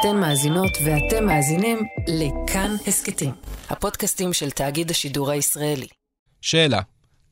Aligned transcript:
אתן 0.00 0.16
מאזינות 0.16 0.70
ואתם 0.84 1.26
מאזינים 1.26 1.78
לכאן 2.08 2.76
הסכתים, 2.86 3.32
הפודקאסטים 3.70 4.32
של 4.32 4.50
תאגיד 4.50 4.90
השידור 4.90 5.30
הישראלי. 5.30 5.86
שאלה, 6.40 6.80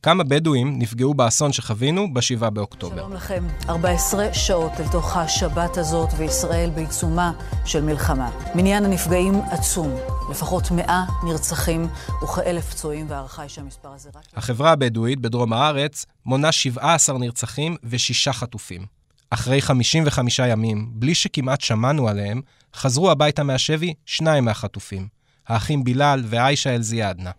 כמה 0.03 0.25
בדואים 0.25 0.79
נפגעו 0.79 1.15
באסון 1.15 1.53
שחווינו 1.53 2.15
ב-7 2.15 2.51
באוקטובר? 2.51 2.97
שלום 2.97 3.13
לכם. 3.13 3.45
14 3.69 4.35
שעות 4.35 4.73
אל 4.81 4.89
תוך 4.89 5.17
השבת 5.17 5.77
הזאת 5.77 6.09
וישראל 6.17 6.71
בעיצומה 6.75 7.33
של 7.65 7.83
מלחמה. 7.83 8.31
מניין 8.55 8.85
הנפגעים 8.85 9.35
עצום. 9.51 9.95
לפחות 10.31 10.71
100 10.71 11.05
נרצחים 11.25 11.89
וכאלף 12.23 12.71
פצועים, 12.71 13.07
וההערכה 13.11 13.43
היא 13.43 13.49
שהמספר 13.49 13.89
הזה 13.89 14.11
רק... 14.15 14.25
החברה 14.37 14.73
הבדואית 14.73 15.21
בדרום 15.21 15.53
הארץ 15.53 16.07
מונה 16.25 16.53
17 16.53 17.19
נרצחים 17.19 17.77
ושישה 17.85 18.33
חטופים. 18.33 18.97
אחרי 19.31 19.61
55 19.61 20.39
ימים, 20.39 20.87
בלי 20.91 21.15
שכמעט 21.15 21.61
שמענו 21.61 22.09
עליהם, 22.09 22.41
חזרו 22.75 23.11
הביתה 23.11 23.43
מהשבי 23.43 23.95
שניים 24.07 24.45
מהחטופים, 24.45 25.07
האחים 25.49 25.85
בילאל 25.85 26.21
ועיישה 26.25 26.75
אל-זיאדנה. 26.75 27.31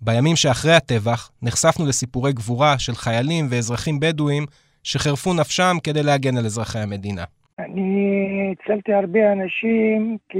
בימים 0.00 0.36
שאחרי 0.36 0.74
הטבח, 0.74 1.30
נחשפנו 1.42 1.86
לסיפורי 1.86 2.32
גבורה 2.32 2.78
של 2.78 2.94
חיילים 2.94 3.46
ואזרחים 3.50 4.00
בדואים 4.00 4.46
שחירפו 4.82 5.34
נפשם 5.34 5.76
כדי 5.82 6.02
להגן 6.02 6.36
על 6.36 6.44
אזרחי 6.44 6.78
המדינה. 6.78 7.24
אני 7.58 8.52
הצלתי 8.52 8.92
הרבה 8.92 9.32
אנשים, 9.32 10.16
כי 10.28 10.38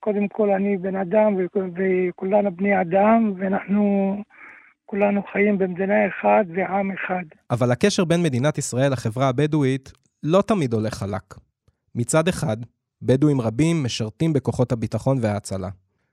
קודם 0.00 0.28
כל 0.28 0.50
אני 0.50 0.76
בן 0.76 0.96
אדם 0.96 1.34
וכולנו 1.36 2.56
בני 2.56 2.80
אדם, 2.80 3.32
ואנחנו 3.38 4.16
כולנו 4.86 5.22
חיים 5.32 5.58
במדינה 5.58 5.94
אחת 6.08 6.46
ועם 6.54 6.90
אחד. 6.90 7.24
אבל 7.50 7.70
הקשר 7.70 8.04
בין 8.04 8.22
מדינת 8.22 8.58
ישראל 8.58 8.92
לחברה 8.92 9.28
הבדואית 9.28 9.92
לא 10.26 10.42
תמיד 10.42 10.72
הולך 10.72 10.94
חלק. 10.94 11.34
מצד 11.94 12.28
אחד, 12.28 12.56
בדואים 13.02 13.40
רבים 13.40 13.82
משרתים 13.82 14.32
בכוחות 14.32 14.72
הביטחון 14.72 15.18
וההצלה. 15.22 15.68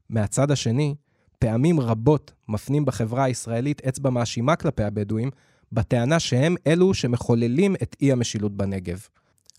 מהצד 0.09 0.51
השני, 0.51 0.95
פעמים 1.39 1.79
רבות 1.79 2.33
מפנים 2.49 2.85
בחברה 2.85 3.23
הישראלית 3.23 3.81
אצבע 3.87 4.09
מאשימה 4.09 4.55
כלפי 4.55 4.83
הבדואים, 4.83 5.31
בטענה 5.71 6.19
שהם 6.19 6.55
אלו 6.67 6.93
שמחוללים 6.93 7.75
את 7.75 7.95
אי 8.01 8.11
המשילות 8.11 8.57
בנגב. 8.57 9.07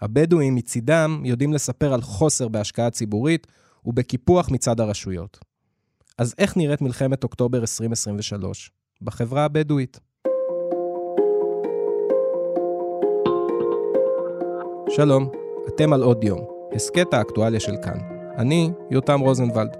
הבדואים 0.01 0.55
מצידם 0.55 1.23
יודעים 1.25 1.53
לספר 1.53 1.95
על 1.95 2.03
חוסר 2.03 2.49
בהשקעה 2.49 2.91
ציבורית 2.91 3.47
ובקיפוח 3.85 4.51
מצד 4.51 4.81
הרשויות. 4.81 5.39
אז 6.19 6.35
איך 6.39 6.57
נראית 6.57 6.81
מלחמת 6.81 7.25
אוקטובר 7.25 7.61
2023 7.61 8.71
בחברה 9.03 9.45
הבדואית? 9.45 10.01
שלום, 14.97 15.29
אתם 15.69 15.93
על 15.93 16.03
עוד 16.03 16.25
יום, 16.25 16.45
הסכת 16.75 17.15
האקטואליה 17.15 17.61
של 17.61 17.75
כאן. 17.83 17.99
אני 18.39 18.71
יותם 18.91 19.21
רוזנבלד. 19.21 19.77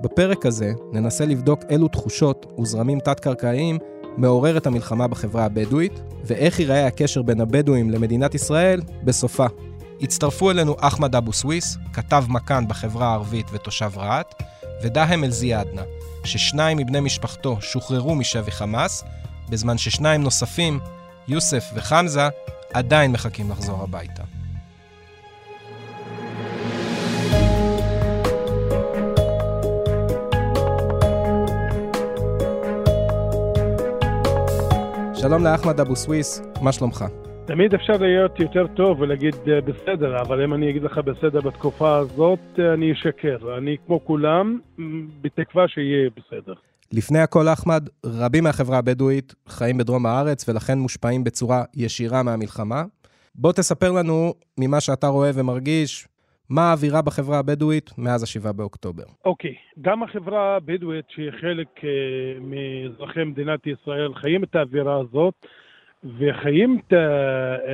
בפרק 0.00 0.46
הזה 0.46 0.72
ננסה 0.92 1.24
לבדוק 1.24 1.60
אילו 1.70 1.88
תחושות 1.88 2.46
וזרמים 2.60 3.00
תת-קרקעיים 3.00 3.78
מעוררת 4.16 4.66
המלחמה 4.66 5.08
בחברה 5.08 5.44
הבדואית, 5.44 6.00
ואיך 6.24 6.60
ייראה 6.60 6.86
הקשר 6.86 7.22
בין 7.22 7.40
הבדואים 7.40 7.90
למדינת 7.90 8.34
ישראל 8.34 8.80
בסופה. 9.02 9.46
הצטרפו 10.00 10.50
אלינו 10.50 10.76
אחמד 10.80 11.16
אבו 11.16 11.32
סוויס, 11.32 11.76
כתב 11.92 12.24
מכאן 12.28 12.64
בחברה 12.68 13.08
הערבית 13.08 13.46
ותושב 13.52 13.90
רהט, 13.96 14.42
ודהם 14.82 15.24
אל-זיאדנה, 15.24 15.82
ששניים 16.24 16.78
מבני 16.78 17.00
משפחתו 17.00 17.56
שוחררו 17.60 18.14
משבי 18.14 18.50
חמאס, 18.50 19.04
בזמן 19.48 19.78
ששניים 19.78 20.22
נוספים, 20.22 20.80
יוסף 21.28 21.64
וחמזה, 21.74 22.28
עדיין 22.72 23.12
מחכים 23.12 23.50
לחזור 23.50 23.82
הביתה. 23.82 24.33
שלום 35.24 35.44
לאחמד 35.44 35.80
אבו 35.80 35.96
סוויס, 35.96 36.42
מה 36.62 36.72
שלומך? 36.72 37.04
תמיד 37.46 37.74
אפשר 37.74 37.96
להיות 37.96 38.40
יותר 38.40 38.66
טוב 38.66 39.00
ולהגיד 39.00 39.34
אה, 39.48 39.60
בסדר, 39.60 40.20
אבל 40.20 40.44
אם 40.44 40.54
אני 40.54 40.70
אגיד 40.70 40.82
לך 40.82 40.98
בסדר 40.98 41.40
בתקופה 41.40 41.96
הזאת, 41.96 42.38
אה, 42.58 42.74
אני 42.74 42.92
אשקר. 42.92 43.58
אני 43.58 43.76
כמו 43.86 44.04
כולם, 44.04 44.58
בתקווה 45.20 45.68
שיהיה 45.68 46.10
בסדר. 46.16 46.54
לפני 46.92 47.18
הכל, 47.18 47.48
אחמד, 47.48 47.88
רבים 48.06 48.44
מהחברה 48.44 48.78
הבדואית 48.78 49.34
חיים 49.48 49.78
בדרום 49.78 50.06
הארץ 50.06 50.48
ולכן 50.48 50.78
מושפעים 50.78 51.24
בצורה 51.24 51.64
ישירה 51.74 52.22
מהמלחמה. 52.22 52.84
בוא 53.34 53.52
תספר 53.52 53.92
לנו 53.92 54.34
ממה 54.58 54.80
שאתה 54.80 55.06
רואה 55.06 55.30
ומרגיש, 55.34 56.08
מה 56.50 56.70
האווירה 56.70 57.02
בחברה 57.02 57.38
הבדואית 57.38 57.90
מאז 57.98 58.22
ה-7 58.22 58.52
באוקטובר? 58.52 59.04
אוקיי, 59.24 59.50
okay. 59.50 59.80
גם 59.80 60.02
החברה 60.02 60.56
הבדואית, 60.56 61.04
שהיא 61.08 61.30
חלק 61.40 61.68
uh, 61.78 61.84
מאזרחי 62.40 63.24
מדינת 63.24 63.66
ישראל, 63.66 64.14
חיים 64.14 64.44
את 64.44 64.56
האווירה 64.56 65.00
הזאת 65.00 65.46
וחיים 66.18 66.78
את, 66.78 66.92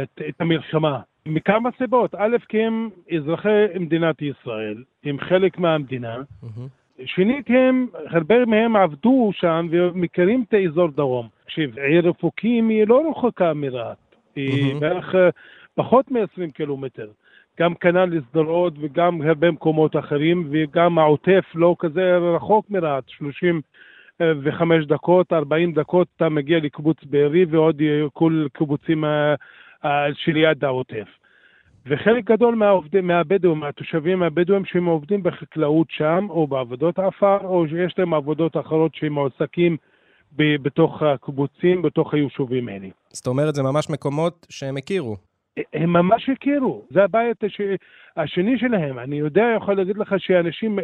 את, 0.03 0.22
את 0.28 0.41
המלחמה. 0.41 1.00
מכמה 1.26 1.70
סיבות. 1.78 2.14
א', 2.14 2.36
כי 2.48 2.62
הם 2.62 2.91
אזרחי 3.16 3.66
מדינת 3.80 4.22
ישראל, 4.22 4.82
הם 5.04 5.20
חלק 5.20 5.59
מהמדינה. 5.59 6.16
Mm-hmm. 6.16 7.04
שנית, 7.04 7.47
הם, 7.48 7.86
הרבה 8.06 8.44
מהם 8.44 8.76
עבדו 8.76 9.30
שם 9.34 9.69
ומכירים 9.70 10.44
את 10.48 10.54
האזור 10.54 10.88
דרום. 10.88 11.28
תקשיב, 11.44 11.78
עיר 11.78 12.09
אופקים 12.09 12.69
היא 12.69 12.86
לא 12.86 13.10
רחוקה 13.10 13.54
מרהט, 13.54 13.97
היא 14.36 14.75
mm-hmm. 14.75 14.80
בערך 14.80 15.14
אה, 15.14 15.28
פחות 15.75 16.10
מ-20 16.10 16.50
קילומטר. 16.54 17.09
גם 17.61 17.75
כנ"ל 17.75 18.05
לשדרות 18.05 18.72
וגם 18.81 19.22
הרבה 19.22 19.50
מקומות 19.50 19.97
אחרים, 19.97 20.49
וגם 20.50 20.99
העוטף 20.99 21.44
לא 21.55 21.77
כזה 21.78 22.16
רחוק 22.16 22.71
מרהט, 22.71 23.05
35 23.09 24.84
דקות, 24.87 25.33
40 25.33 25.72
דקות 25.72 26.09
אתה 26.16 26.28
מגיע 26.28 26.59
לקיבוץ 26.59 26.97
בארי 27.05 27.44
ועוד 27.44 27.83
כל 28.12 28.47
קיבוצים 28.53 29.05
אה, 29.05 29.34
אה, 29.84 30.06
שליד 30.15 30.65
העוטף. 30.65 31.09
וחלק 31.87 32.25
גדול 32.25 32.55
מהעובדים, 32.55 33.06
מהבדואים, 33.06 33.59
מהתושבים 33.59 34.22
הבדואים 34.22 34.65
שהם 34.65 34.84
עובדים 34.84 35.22
בחקלאות 35.22 35.87
שם, 35.91 36.27
או 36.31 36.47
בעבודות 36.47 36.99
עפר, 36.99 37.39
או 37.44 37.69
שיש 37.69 37.94
להם 37.99 38.15
עבודות 38.15 38.56
אחרות 38.56 38.94
שהם 38.94 39.12
מועסקים 39.12 39.77
בתוך 40.37 41.03
הקיבוצים, 41.03 41.83
בתוך 41.83 42.15
היישובים 42.15 42.69
האלה. 42.69 42.89
זאת 43.09 43.27
אומרת, 43.27 43.55
זה 43.55 43.62
ממש 43.62 43.91
מקומות 43.91 44.47
שהם 44.50 44.77
הכירו. 44.77 45.16
הם 45.72 45.93
ממש 45.93 46.28
הכירו, 46.28 46.83
זה 46.91 47.05
הבית 47.05 47.44
הש... 47.44 47.61
השני 48.16 48.59
שלהם. 48.59 48.99
אני 48.99 49.16
יודע, 49.16 49.44
יכול 49.56 49.75
להגיד 49.75 49.99
לך 49.99 50.15
שאנשים, 50.19 50.78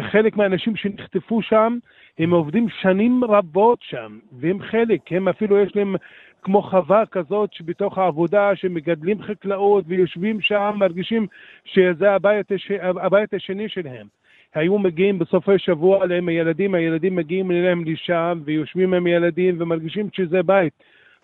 חלק 0.00 0.36
מהאנשים 0.36 0.76
שנחטפו 0.76 1.42
שם, 1.42 1.78
הם 2.18 2.30
עובדים 2.30 2.66
שנים 2.68 3.24
רבות 3.24 3.78
שם, 3.82 4.18
והם 4.32 4.62
חלק, 4.62 5.12
הם 5.12 5.28
אפילו 5.28 5.58
יש 5.58 5.76
להם 5.76 5.96
כמו 6.42 6.62
חווה 6.62 7.06
כזאת 7.06 7.52
שבתוך 7.52 7.98
העבודה, 7.98 8.56
שמגדלים 8.56 9.22
חקלאות 9.22 9.84
ויושבים 9.88 10.40
שם, 10.40 10.72
מרגישים 10.76 11.26
שזה 11.64 12.12
הבית, 12.12 12.52
הש... 12.52 12.70
הבית 12.80 13.34
השני 13.34 13.68
שלהם. 13.68 14.06
היו 14.54 14.78
מגיעים 14.78 15.18
בסופי 15.18 15.58
שבוע 15.58 16.04
עם 16.16 16.28
הילדים, 16.28 16.74
הילדים 16.74 17.16
מגיעים 17.16 17.50
אליהם 17.50 17.84
לשם 17.84 18.40
ויושבים 18.44 18.94
עם 18.94 19.06
ילדים 19.06 19.56
ומרגישים 19.58 20.08
שזה 20.12 20.42
בית, 20.42 20.72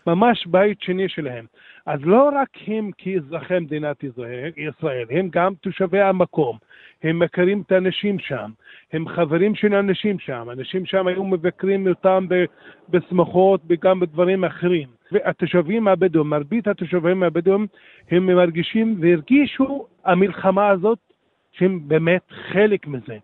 ממש 0.06 0.46
בית 0.46 0.82
שני 0.82 1.08
שלהם. 1.08 1.44
אז 1.86 2.00
לא 2.02 2.30
רק 2.34 2.48
הם 2.66 2.90
כאזרחי 2.98 3.58
מדינת 3.58 4.04
ישראל, 4.04 4.50
הם 5.10 5.28
גם 5.32 5.54
תושבי 5.54 6.00
המקום. 6.00 6.58
הם 7.02 7.18
מכירים 7.18 7.62
את 7.66 7.72
האנשים 7.72 8.18
שם, 8.18 8.50
הם 8.92 9.08
חברים 9.08 9.54
של 9.54 9.74
אנשים 9.74 10.18
שם, 10.18 10.48
אנשים 10.52 10.86
שם 10.86 11.06
היו 11.06 11.24
מבקרים 11.24 11.88
אותם 11.88 12.26
בשמחות 12.88 13.60
וגם 13.68 14.00
בדברים 14.00 14.44
אחרים. 14.44 14.88
והתושבים 15.12 15.88
הבדואים, 15.88 16.30
מרבית 16.30 16.68
התושבים 16.68 17.22
הבדואים, 17.22 17.66
הם 18.10 18.26
מרגישים 18.26 18.96
והרגישו 19.00 19.86
המלחמה 20.04 20.68
הזאת 20.68 20.98
שהם 21.52 21.88
באמת 21.88 22.22
חלק 22.52 22.86
מזה. 22.86 23.18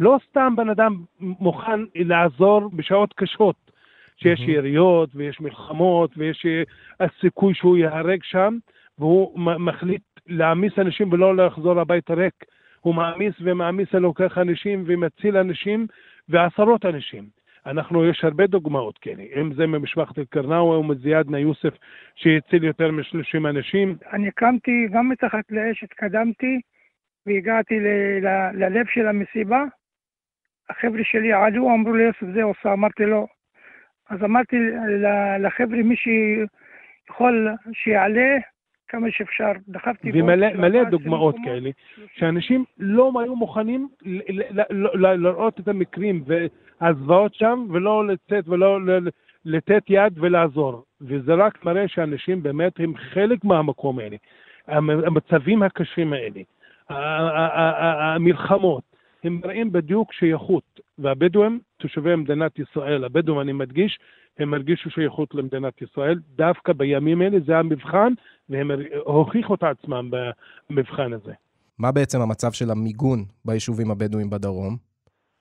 לא 0.00 0.18
סתם 0.30 0.56
בן 0.56 0.68
אדם 0.68 0.96
מוכן 1.20 1.80
לעזור 1.94 2.70
בשעות 2.72 3.12
קשות. 3.16 3.65
שיש 4.16 4.40
mm-hmm. 4.40 4.50
יריות 4.50 5.10
ויש 5.14 5.40
מלחמות 5.40 6.10
ויש 6.16 6.46
אה, 6.46 6.62
הסיכוי 7.00 7.54
שהוא 7.54 7.76
ייהרג 7.76 8.22
שם, 8.22 8.58
והוא 8.98 9.40
מחליט 9.40 10.02
להעמיס 10.26 10.78
אנשים 10.78 11.12
ולא 11.12 11.36
לחזור 11.36 11.80
הביתה 11.80 12.14
ריק. 12.14 12.44
הוא 12.80 12.94
מעמיס 12.94 13.34
ומעמיס, 13.40 13.92
לוקח 13.92 14.38
אנשים 14.38 14.84
ומציל 14.86 15.36
אנשים 15.36 15.86
ועשרות 16.28 16.84
אנשים. 16.84 17.24
אנחנו, 17.66 18.04
יש 18.04 18.24
הרבה 18.24 18.46
דוגמאות 18.46 18.98
כאלה, 18.98 19.22
אם 19.40 19.54
זה 19.54 19.66
ממשפחת 19.66 20.18
אל-קרנאווה 20.18 20.76
או 20.76 20.82
מזיאדנה 20.82 21.38
יוסף 21.38 21.74
שהציל 22.14 22.64
יותר 22.64 22.90
מ-30 22.90 23.48
אנשים. 23.48 23.96
אני 24.12 24.30
קמתי 24.30 24.88
גם 24.92 25.08
מתחת 25.08 25.44
לאש, 25.50 25.82
התקדמתי 25.82 26.60
והגעתי 27.26 27.80
ל- 27.80 28.26
ל- 28.26 28.50
ללב 28.54 28.86
של 28.88 29.06
המסיבה. 29.06 29.64
החבר'ה 30.70 31.04
שלי 31.04 31.32
עלו, 31.32 31.74
אמרו 31.74 31.94
לי, 31.94 32.02
יוסף, 32.02 32.26
זה 32.34 32.42
עושה, 32.42 32.72
אמרתי 32.72 33.04
לו, 33.04 33.26
אז 34.10 34.24
אמרתי 34.24 34.56
לחבר'ה, 35.40 35.82
מי 35.82 35.94
שיכול 35.96 37.48
שיעלה, 37.72 38.36
כמה 38.88 39.06
שאפשר, 39.10 39.52
דחפתי... 39.68 40.10
ומלא 40.14 40.84
דוגמאות 40.84 41.36
כאלה, 41.44 41.70
שאנשים 42.14 42.64
לא 42.78 43.12
היו 43.22 43.36
מוכנים 43.36 43.88
לראות 45.18 45.60
את 45.60 45.68
המקרים 45.68 46.24
והזוועות 46.26 47.34
שם, 47.34 47.66
ולא 47.70 48.06
לצאת 48.06 48.48
ולא 48.48 48.78
לתת 49.44 49.82
יד 49.88 50.18
ולעזור. 50.18 50.84
וזה 51.00 51.34
רק 51.34 51.64
מראה 51.64 51.88
שאנשים 51.88 52.42
באמת 52.42 52.80
הם 52.80 52.96
חלק 52.96 53.44
מהמקום 53.44 53.98
האלה. 53.98 54.16
המצבים 54.68 55.62
הקשים 55.62 56.12
האלה, 56.12 56.40
המלחמות, 56.88 58.95
הם 59.26 59.40
מראים 59.44 59.72
בדיוק 59.72 60.12
שייכות. 60.12 60.80
והבדואים, 60.98 61.60
תושבי 61.76 62.16
מדינת 62.16 62.58
ישראל, 62.58 63.04
הבדואים, 63.04 63.40
אני 63.40 63.52
מדגיש, 63.52 63.98
הם 64.38 64.54
הרגישו 64.54 64.90
שייכות 64.90 65.34
למדינת 65.34 65.82
ישראל. 65.82 66.18
דווקא 66.36 66.72
בימים 66.72 67.20
האלה 67.20 67.38
זה 67.46 67.58
המבחן, 67.58 68.12
והם 68.48 68.70
הוכיחו 69.04 69.54
את 69.54 69.62
עצמם 69.62 70.10
במבחן 70.70 71.12
הזה. 71.12 71.32
מה 71.78 71.92
בעצם 71.92 72.20
המצב 72.20 72.52
של 72.52 72.70
המיגון 72.70 73.24
ביישובים 73.44 73.90
הבדואים 73.90 74.30
בדרום? 74.30 74.76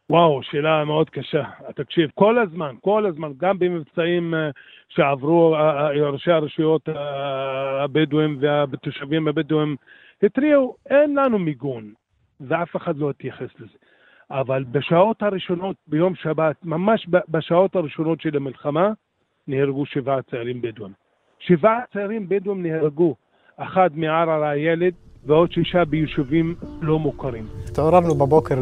וואו, 0.09 0.43
שאלה 0.43 0.85
מאוד 0.85 1.09
קשה. 1.09 1.43
תקשיב, 1.75 2.09
כל 2.15 2.39
הזמן, 2.39 2.75
כל 2.81 3.05
הזמן, 3.05 3.31
גם 3.38 3.59
במבצעים 3.59 4.33
אה, 4.33 4.49
שעברו 4.89 5.55
אה, 5.55 5.88
אה, 5.88 6.09
ראשי 6.09 6.31
הרשויות 6.31 6.89
הבדואים 7.83 8.38
והתושבים 8.41 9.27
הבדואים 9.27 9.75
התריעו, 10.23 10.75
אין 10.89 11.15
לנו 11.15 11.39
מיגון, 11.39 11.93
ואף 12.41 12.75
אחד 12.75 12.97
לא 12.97 13.09
התייחס 13.09 13.49
לזה. 13.59 13.77
אבל 14.31 14.63
בשעות 14.71 15.23
הראשונות, 15.23 15.75
ביום 15.87 16.15
שבת, 16.15 16.55
ממש 16.63 17.07
בשעות 17.29 17.75
הראשונות 17.75 18.21
של 18.21 18.35
המלחמה, 18.35 18.91
נהרגו 19.47 19.85
שבעה 19.85 20.21
צעירים 20.21 20.61
בדואים. 20.61 20.93
שבעה 21.39 21.79
צעירים 21.93 22.29
בדואים 22.29 22.63
נהרגו, 22.63 23.15
אחד 23.57 23.89
מערערה 23.93 24.49
הילד 24.49 24.93
ועוד 25.25 25.51
שישה 25.51 25.85
ביישובים 25.85 26.55
לא 26.81 26.99
מוכרים. 26.99 27.47
התעוררנו 27.69 28.15
בבוקר 28.15 28.55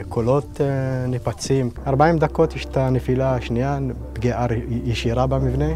לקולות 0.00 0.60
אה, 0.60 1.06
נפצים. 1.08 1.66
40 1.86 2.18
דקות 2.18 2.56
יש 2.56 2.64
את 2.64 2.76
הנפילה 2.76 3.34
השנייה, 3.34 3.78
פגיעה 4.12 4.46
ישירה 4.84 5.26
במבנה. 5.26 5.72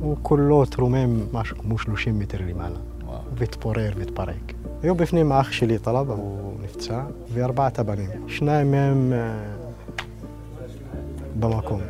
הוא 0.00 0.16
כולו 0.22 0.64
תרומם 0.64 1.20
משהו 1.32 1.56
כמו 1.58 1.78
30 1.78 2.18
מטר 2.18 2.38
למעלה. 2.48 2.78
והתפורר 3.36 3.90
והתפרק. 3.96 4.61
היו 4.82 4.94
בפנים 4.94 5.32
אח 5.32 5.52
שלי, 5.52 5.78
טלב, 5.78 6.10
הוא 6.10 6.60
נפצע, 6.62 7.04
וארבעת 7.34 7.78
הבנים. 7.78 8.28
שניים 8.28 8.70
מהם 8.70 9.12
אה, 9.12 9.54
במקום. 11.40 11.80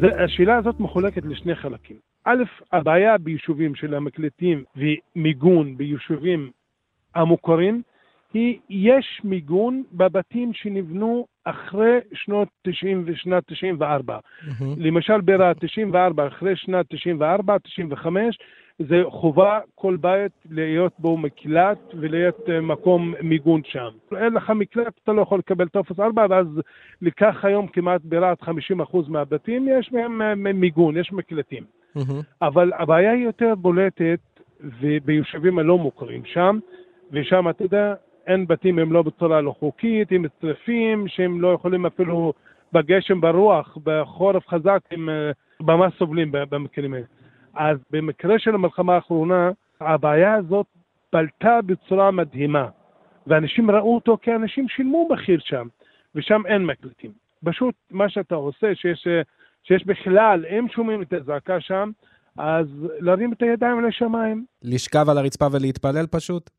זה, 0.00 0.22
השאלה 0.24 0.56
הזאת 0.56 0.80
מחולקת 0.80 1.24
לשני 1.24 1.54
חלקים. 1.54 1.96
א', 2.24 2.42
הבעיה 2.72 3.18
ביישובים 3.18 3.74
של 3.74 3.94
המקלטים 3.94 4.64
ומיגון 4.76 5.76
ביישובים 5.76 6.50
המוכרים 7.14 7.82
היא 8.34 8.58
יש 8.68 9.20
מיגון 9.24 9.82
בבתים 9.92 10.52
שנבנו 10.54 11.26
אחרי 11.44 11.98
שנות 12.12 12.48
90 12.62 13.04
ושנת 13.06 13.42
94. 13.46 14.18
Mm-hmm. 14.18 14.64
למשל 14.76 15.20
ברהט 15.20 15.64
94, 15.64 16.26
אחרי 16.28 16.56
שנת 16.56 16.86
94, 16.88 17.56
95, 17.58 18.38
זה 18.88 19.02
חובה 19.08 19.60
כל 19.74 19.96
בית 19.96 20.32
להיות 20.50 20.92
בו 20.98 21.16
מקלט 21.16 21.78
ולהיות 21.94 22.48
אה, 22.48 22.60
מקום 22.60 23.14
מיגון 23.22 23.60
שם. 23.64 23.88
אין 24.16 24.32
לך 24.32 24.50
מקלט, 24.50 24.92
אתה 25.04 25.12
לא 25.12 25.22
יכול 25.22 25.38
לקבל 25.38 25.68
טופס 25.68 26.00
4, 26.00 26.26
ואז 26.30 26.46
לקח 27.02 27.44
היום 27.44 27.66
כמעט 27.66 28.00
ברהט 28.04 28.42
50% 28.42 28.46
מהבתים, 29.08 29.68
יש 29.68 29.92
מהם 29.92 30.22
אה, 30.22 30.34
מיגון, 30.34 30.96
יש 30.96 31.12
מקלטים. 31.12 31.64
Mm-hmm. 31.96 32.00
אבל 32.42 32.72
הבעיה 32.78 33.12
היא 33.12 33.24
יותר 33.24 33.54
בולטת 33.54 34.18
ביישובים 35.04 35.58
הלא 35.58 35.78
מוכרים 35.78 36.24
שם, 36.24 36.58
ושם, 37.12 37.48
אתה 37.48 37.64
יודע, 37.64 37.94
אין 38.26 38.46
בתים, 38.46 38.78
הם 38.78 38.92
לא 38.92 39.02
בצורה 39.02 39.40
לא 39.40 39.54
חוקית, 39.58 40.10
עם 40.10 40.24
צריפים, 40.40 41.08
שהם 41.08 41.40
לא 41.40 41.52
יכולים 41.52 41.86
אפילו 41.86 42.32
בגשם, 42.72 43.20
ברוח, 43.20 43.78
בחורף 43.84 44.48
חזק, 44.48 44.80
הם 44.90 45.08
אה, 45.08 45.30
ממש 45.60 45.92
סובלים 45.98 46.28
במקרים 46.32 46.94
האלה. 46.94 47.04
אז 47.54 47.78
במקרה 47.90 48.38
של 48.38 48.54
המלחמה 48.54 48.94
האחרונה, 48.94 49.50
הבעיה 49.80 50.34
הזאת 50.34 50.66
בלטה 51.12 51.62
בצורה 51.66 52.10
מדהימה, 52.10 52.68
ואנשים 53.26 53.70
ראו 53.70 53.94
אותו 53.94 54.18
כי 54.22 54.34
אנשים 54.34 54.68
שילמו 54.68 55.08
מחיר 55.12 55.40
שם, 55.40 55.66
ושם 56.14 56.42
אין 56.46 56.66
מקלטים. 56.66 57.12
פשוט 57.44 57.74
מה 57.90 58.08
שאתה 58.08 58.34
עושה, 58.34 58.74
שיש, 58.74 59.06
שיש 59.62 59.86
בכלל, 59.86 60.44
אם 60.46 60.66
שומעים 60.68 61.02
את 61.02 61.12
הזעקה 61.12 61.60
שם, 61.60 61.90
אז 62.38 62.66
להרים 63.00 63.32
את 63.32 63.42
הידיים 63.42 63.84
לשמיים. 63.84 64.44
לשכב 64.62 65.06
על 65.10 65.18
הרצפה 65.18 65.46
ולהתפלל 65.52 66.06
פשוט? 66.10 66.50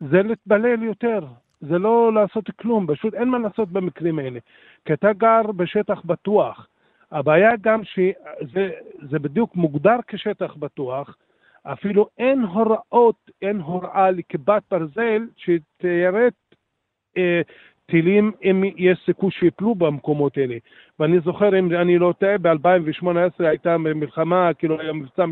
זה 0.00 0.22
להתפלל 0.22 0.82
יותר, 0.82 1.20
זה 1.60 1.78
לא 1.78 2.12
לעשות 2.14 2.50
כלום, 2.60 2.86
פשוט 2.94 3.14
אין 3.14 3.28
מה 3.28 3.38
לעשות 3.38 3.68
במקרים 3.68 4.18
האלה. 4.18 4.38
כי 4.84 4.92
אתה 4.92 5.12
גר 5.12 5.52
בשטח 5.56 6.00
בטוח, 6.04 6.66
הבעיה 7.12 7.50
גם 7.60 7.80
שזה 7.84 9.18
בדיוק 9.18 9.56
מוגדר 9.56 9.96
כשטח 10.06 10.54
בטוח, 10.56 11.16
אפילו 11.62 12.08
אין 12.18 12.42
הוראות, 12.42 13.30
אין 13.42 13.60
הוראה 13.60 14.10
לכיבת 14.10 14.62
ברזל 14.70 15.26
שתיירט 15.36 16.34
אה, 17.16 17.40
טילים 17.86 18.32
אם 18.44 18.62
יש 18.76 18.98
סיכוי 19.06 19.30
שיפלו 19.30 19.74
במקומות 19.74 20.38
האלה. 20.38 20.56
ואני 20.98 21.20
זוכר, 21.20 21.58
אם 21.58 21.72
אני 21.72 21.98
לא 21.98 22.14
טועה, 22.18 22.38
ב-2018 22.38 23.06
הייתה 23.38 23.78
מלחמה, 23.78 24.54
כאילו 24.54 24.80
היה 24.80 24.92
מבצע 24.92 25.24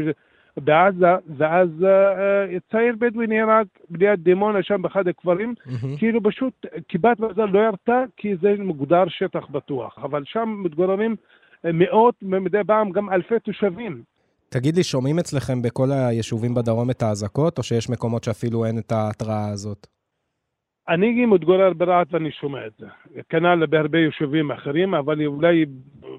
בעזה, 0.57 1.07
ואז 1.37 1.69
uh, 1.81 2.61
צעיר 2.71 2.95
בדואי 2.99 3.27
נהרג 3.27 3.67
ליד 3.99 4.21
דימונה 4.25 4.63
שם 4.63 4.83
באחד 4.83 5.09
הכפרים, 5.09 5.55
mm-hmm. 5.59 5.99
כאילו 5.99 6.23
פשוט 6.23 6.67
כיבת 6.89 7.21
ברזל 7.21 7.45
לא 7.45 7.59
ירתה 7.59 8.03
כי 8.17 8.37
זה 8.37 8.55
מוגדר 8.59 9.05
שטח 9.09 9.51
בטוח, 9.51 9.99
אבל 10.03 10.23
שם 10.25 10.61
מתגוררים 10.65 11.17
מאות, 11.65 12.15
ומדי 12.23 12.59
פעם 12.67 12.91
גם 12.91 13.11
אלפי 13.11 13.41
תושבים. 13.45 14.03
תגיד 14.49 14.77
לי, 14.77 14.85
שומעים 14.85 15.19
אצלכם 15.19 15.63
בכל 15.63 15.89
היישובים 15.93 16.55
בדרום 16.55 16.91
את 16.91 17.03
האזעקות, 17.03 17.59
או 17.59 17.63
שיש 17.63 17.91
מקומות 17.91 18.25
שאפילו 18.25 18.65
אין 18.65 18.79
את 18.79 18.93
ההתראה 18.93 19.49
הזאת? 19.49 19.87
אני 20.89 21.27
מתגורר 21.27 21.73
ברהט 21.73 22.07
ואני 22.11 22.31
שומע 22.33 22.67
את 22.67 22.73
זה. 22.79 22.87
כנ"ל 23.29 23.67
בהרבה 23.67 23.99
יישובים 23.99 24.51
אחרים, 24.51 24.95
אבל 24.95 25.27
אולי 25.27 25.65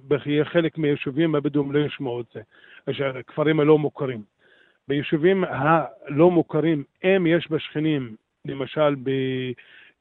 בחלק 0.07 0.77
מהיישובים 0.77 1.35
הבדואים 1.35 1.71
לא 1.71 1.79
ישמעו 1.79 2.21
את 2.21 2.25
זה, 2.33 2.41
הכפרים 3.19 3.59
הלא 3.59 3.77
מוכרים. 3.77 4.21
ביישובים 4.87 5.43
הלא 5.43 6.31
מוכרים, 6.31 6.83
אם 7.03 7.27
יש 7.27 7.51
בשכנים, 7.51 8.15
למשל 8.45 8.95
ב... 9.03 9.11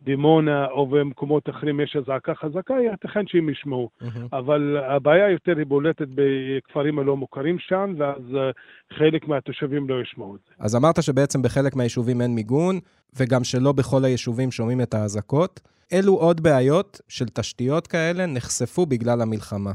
דימונה 0.03 0.67
או 0.67 0.87
במקומות 0.87 1.49
אחרים 1.51 1.81
יש 1.81 1.97
אזעקה 1.97 2.35
חזקה, 2.35 2.75
ייתכן 2.75 3.27
שהם 3.27 3.49
ישמעו. 3.49 3.89
Mm-hmm. 4.03 4.07
אבל 4.33 4.77
הבעיה 4.89 5.31
יותר 5.31 5.59
היא 5.59 5.67
בולטת 5.67 6.09
בכפרים 6.15 6.99
הלא 6.99 7.17
מוכרים 7.17 7.59
שם, 7.59 7.95
ואז 7.99 8.37
אה, 8.37 8.51
חלק 8.99 9.29
מהתושבים 9.29 9.89
לא 9.89 10.03
ישמעו 10.03 10.37
את 10.37 10.41
זה. 10.49 10.55
אז 10.59 10.77
אמרת 10.77 11.03
שבעצם 11.03 11.43
בחלק 11.43 11.77
מהיישובים 11.77 12.21
אין 12.21 12.35
מיגון, 12.35 12.79
וגם 13.17 13.45
שלא 13.45 13.73
בכל 13.73 14.05
היישובים 14.05 14.51
שומעים 14.51 14.81
את 14.81 14.95
האזעקות. 14.95 15.61
אילו 15.93 16.15
עוד 16.15 16.41
בעיות 16.41 17.01
של 17.09 17.29
תשתיות 17.29 17.87
כאלה 17.87 18.27
נחשפו 18.27 18.87
בגלל 18.87 19.21
המלחמה? 19.21 19.73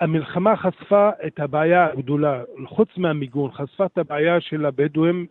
המלחמה 0.00 0.56
חשפה 0.56 1.10
את 1.26 1.40
הבעיה 1.40 1.86
הגדולה, 1.92 2.42
חוץ 2.68 2.88
מהמיגון, 2.96 3.50
חשפה 3.50 3.86
את 3.86 3.98
הבעיה 3.98 4.40
של 4.40 4.66
הבדואים 4.66 5.26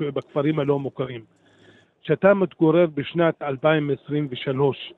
בכפרים 0.00 0.58
הלא 0.58 0.78
מוכרים. 0.78 1.20
כשאתה 2.04 2.34
מתגורר 2.34 2.86
בשנת 2.94 3.42
2023 3.42 4.92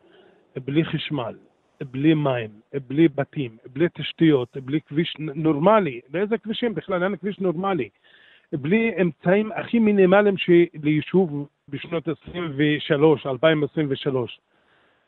בלי 0.65 0.85
חשמל, 0.85 1.35
בלי 1.81 2.15
מים, 2.15 2.51
בלי 2.89 3.09
בתים, 3.09 3.57
בלי 3.73 3.87
תשתיות, 3.95 4.57
בלי 4.57 4.81
כביש 4.81 5.15
נורמלי, 5.19 6.01
באיזה 6.09 6.39
כבישים 6.39 6.75
בכלל? 6.75 7.03
אין 7.03 7.17
כביש 7.17 7.39
נורמלי. 7.39 7.89
בלי 8.53 8.93
אמצעים 9.03 9.53
הכי 9.53 9.79
מינימליים 9.79 10.35
ליישוב 10.83 11.49
בשנות 11.69 12.09
23, 12.09 13.27
2023. 13.27 14.41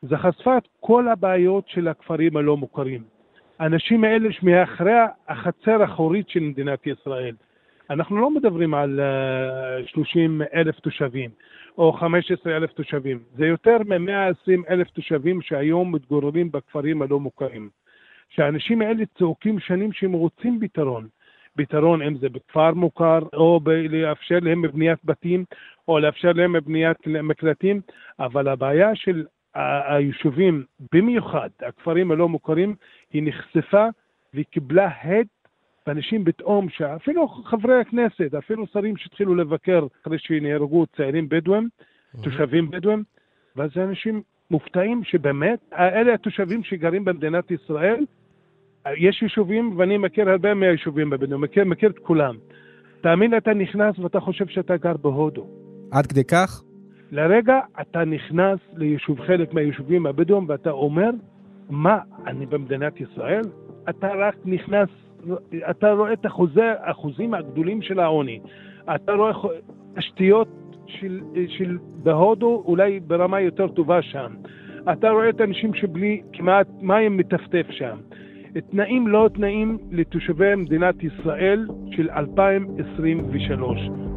זה 0.03 0.17
חשפה 0.17 0.59
את 0.59 0.69
כל 0.81 1.09
הבעיות 1.09 1.69
של 1.69 1.89
הכפרים 1.89 2.37
הלא 2.37 2.57
מוכרים. 2.57 3.03
האנשים 3.59 4.05
האלה 4.05 4.33
שמאחרי 4.33 4.93
החצר 5.29 5.83
האחורית 5.83 6.29
של 6.29 6.41
מדינת 6.41 6.87
ישראל. 6.87 7.35
אנחנו 7.91 8.21
לא 8.21 8.31
מדברים 8.31 8.75
על 8.75 9.01
30 9.87 10.43
אה, 10.43 10.47
אלף 10.55 10.81
תושבים 10.81 11.31
או 11.79 11.93
15 11.93 12.57
אלף 12.57 12.73
תושבים, 12.73 13.19
זה 13.37 13.47
יותר 13.47 13.77
מ-120 13.87 14.71
אלף 14.71 14.91
תושבים 14.91 15.43
שהיום 15.43 15.95
מתגוררים 15.95 16.53
בכפרים 16.53 17.03
הלא 17.03 17.21
מוכרים. 17.21 17.71
שהאנשים 18.29 18.83
האלה 18.83 19.05
צועקים 19.19 19.61
שנים 19.61 19.93
שהם 19.93 20.13
רוצים 20.13 20.59
פתרון. 20.61 21.09
פתרון 21.57 22.03
אם 22.03 22.19
זה 22.19 22.29
בכפר 22.29 22.75
מוכר, 22.75 23.19
או 23.33 23.61
ב- 23.61 23.71
לאפשר 23.71 24.39
להם 24.43 24.63
בניית 24.63 24.99
בתים, 25.05 25.45
או 25.89 25.99
לאפשר 25.99 26.33
להם 26.33 26.57
בניית 26.65 27.07
מקלטים, 27.07 27.81
אבל 28.19 28.49
הבעיה 28.49 28.95
של 28.95 29.25
היישובים, 29.55 30.65
במיוחד 30.93 31.49
הכפרים 31.61 32.11
הלא 32.11 32.29
מוכרים, 32.29 32.75
היא 33.13 33.23
נחשפה 33.25 33.87
וקיבלה 34.35 34.91
הד 35.03 35.27
ואנשים 35.89 36.25
פתאום, 36.25 36.69
שאפילו 36.69 37.29
חברי 37.29 37.81
הכנסת, 37.81 38.35
אפילו 38.39 38.67
שרים 38.67 38.97
שהתחילו 38.97 39.35
לבקר 39.35 39.87
אחרי 40.03 40.19
שנהרגו 40.19 40.87
צעירים 40.97 41.29
בדואים, 41.29 41.69
תושבים 42.23 42.71
בדואים, 42.71 43.03
ואז 43.57 43.71
אנשים 43.77 44.23
מופתעים 44.51 45.05
שבאמת, 45.05 45.59
אלה 45.73 46.15
התושבים 46.15 46.65
שגרים 46.65 47.05
במדינת 47.05 47.51
ישראל, 47.51 48.05
יש 48.97 49.23
יישובים, 49.23 49.75
ואני 49.77 49.99
מכיר 49.99 50.31
הרבה 50.31 50.55
מהיישובים 50.55 51.11
בבדואים, 51.11 51.41
מכיר, 51.41 51.65
מכיר 51.65 51.91
את 51.91 51.99
כולם. 51.99 52.37
תאמין, 53.01 53.37
אתה 53.37 53.55
נכנס 53.55 53.99
ואתה 53.99 54.21
חושב 54.21 54.47
שאתה 54.47 54.77
גר 54.77 54.97
בהודו. 54.97 55.47
עד 55.91 56.07
כדי 56.07 56.25
כך? 56.25 56.63
לרגע 57.11 57.61
אתה 57.81 58.05
נכנס 58.05 58.59
ליישוב, 58.77 59.21
חלק 59.21 59.55
מהיישובים 59.55 60.07
הבדואים, 60.07 60.45
ואתה 60.49 60.71
אומר, 60.71 61.11
מה, 61.71 61.99
אני 62.27 62.47
במדינת 62.47 63.01
ישראל? 63.01 63.45
אתה 63.89 64.09
רק 64.15 64.35
נכנס, 64.45 64.89
אתה 65.71 65.93
רואה 65.93 66.13
את 66.13 66.27
אחוזי, 66.27 66.61
האחוזים 66.63 67.35
הגדולים 67.35 67.83
של 67.83 68.01
העוני. 68.01 68.41
אתה 68.95 69.13
רואה 69.13 69.33
תשתיות 69.97 70.49
של, 70.87 71.21
של 71.49 71.79
בהודו 72.03 72.63
אולי 72.67 73.01
ברמה 73.01 73.41
יותר 73.41 73.69
טובה 73.69 74.03
שם. 74.03 74.35
אתה 74.93 75.11
רואה 75.11 75.29
את 75.29 75.41
האנשים 75.41 75.75
שבלי 75.75 76.23
כמעט 76.33 76.67
מים 76.81 77.17
מטפטף 77.17 77.67
שם. 77.71 77.97
תנאים 78.71 79.09
לא 79.09 79.29
תנאים 79.35 79.79
לתושבי 79.91 80.55
מדינת 80.55 80.95
ישראל 81.03 81.67
של 81.91 82.11
2023. 82.11 84.08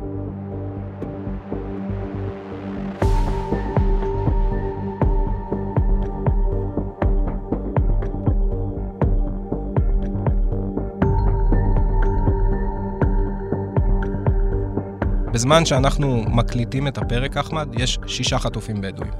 בזמן 15.41 15.65
שאנחנו 15.65 16.23
מקליטים 16.27 16.87
את 16.87 16.97
הפרק, 16.97 17.37
אחמד, 17.37 17.67
יש 17.79 17.99
שישה 18.07 18.39
חטופים 18.39 18.81
בדואים. 18.81 19.11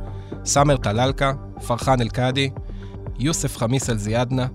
סאמר 0.46 0.78
טלאלקה, 0.78 1.34
פרחן 1.68 2.02
אל-קאדי, 2.02 2.50
יוסף 3.20 3.58
חמיס 3.58 3.90
אל-זיאדנה, 3.90 4.48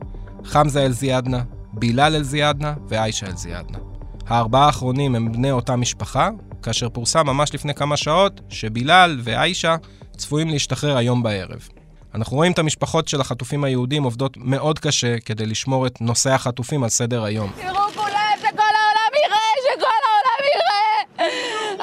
חמזה 0.44 0.84
אל-זיאדנה, 0.84 1.42
בילאל 1.72 2.14
אל-זיאדנה 2.14 2.74
ועיישה 2.88 3.26
אל-זיאדנה. 3.26 3.78
הארבעה 4.26 4.66
האחרונים 4.66 5.14
הם 5.14 5.32
בני 5.32 5.50
אותה 5.50 5.76
משפחה, 5.76 6.28
כאשר 6.62 6.88
פורסם 6.88 7.26
ממש 7.26 7.54
לפני 7.54 7.74
כמה 7.74 7.96
שעות 7.96 8.40
שבילאל 8.48 9.20
ועיישה 9.22 9.76
צפויים 10.16 10.48
להשתחרר 10.48 10.96
היום 10.96 11.22
בערב. 11.22 11.68
אנחנו 12.14 12.36
רואים 12.36 12.52
את 12.52 12.58
המשפחות 12.58 13.08
של 13.08 13.20
החטופים 13.20 13.64
היהודים 13.64 14.02
עובדות 14.02 14.36
מאוד 14.36 14.78
קשה 14.78 15.18
כדי 15.24 15.46
לשמור 15.46 15.86
את 15.86 16.00
נושא 16.00 16.30
החטופים 16.30 16.82
על 16.82 16.88
סדר 16.88 17.24
היום. 17.24 17.50
תראו 17.56 17.88
כולם, 17.94 18.32
שכל 18.38 18.46
העולם 18.58 19.12
יראה, 19.24 19.50
שכל 19.62 19.86
העולם 20.06 20.40
יראה! 20.54 20.66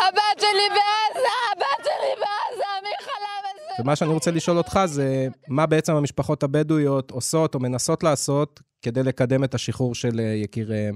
הבת 0.07 0.39
שלי 0.39 0.69
בעזה, 0.69 1.33
הבת 1.51 1.83
שלי 1.83 2.13
בעזה, 2.21 2.69
מי 2.83 2.89
חלם 3.05 3.43
על 3.49 3.57
זה? 3.67 3.72
ומה 3.83 3.95
שאני 3.95 4.13
רוצה 4.13 4.31
לשאול 4.31 4.57
אותך 4.57 4.79
זה, 4.85 5.27
מה 5.49 5.65
בעצם 5.65 5.93
המשפחות 5.95 6.43
הבדואיות 6.43 7.11
עושות 7.11 7.55
או 7.55 7.59
מנסות 7.59 8.03
לעשות 8.03 8.59
כדי 8.81 9.03
לקדם 9.03 9.43
את 9.43 9.53
השחרור 9.53 9.95
של 9.95 10.19
אה, 10.19 10.23
יקיריהם? 10.23 10.95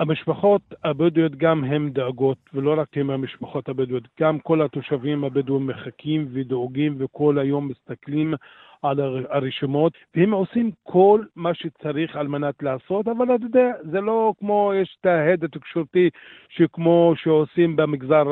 המשפחות 0.00 0.62
הבדואיות 0.84 1.36
גם 1.36 1.64
הן 1.64 1.90
דאגות, 1.90 2.38
ולא 2.54 2.80
רק 2.80 2.88
הם 2.96 3.10
המשפחות 3.10 3.68
הבדואיות, 3.68 4.08
גם 4.20 4.38
כל 4.38 4.62
התושבים 4.62 5.24
הבדואים 5.24 5.66
מחכים 5.66 6.28
ודואגים 6.32 6.96
וכל 6.98 7.38
היום 7.38 7.68
מסתכלים 7.68 8.34
על 8.82 9.00
הר- 9.00 9.26
הרשימות, 9.30 9.92
והם 10.14 10.30
עושים 10.30 10.70
כל 10.82 11.20
מה 11.36 11.54
שצריך 11.54 12.16
על 12.16 12.28
מנת 12.28 12.62
לעשות, 12.62 13.08
אבל 13.08 13.34
אתה 13.34 13.44
יודע, 13.44 13.72
זה 13.92 14.00
לא 14.00 14.32
כמו, 14.38 14.72
יש 14.82 14.96
את 15.00 15.06
ההד 15.06 15.44
התקשורתי 15.44 16.10
שכמו 16.48 17.14
שעושים 17.16 17.76
במגזר 17.76 18.24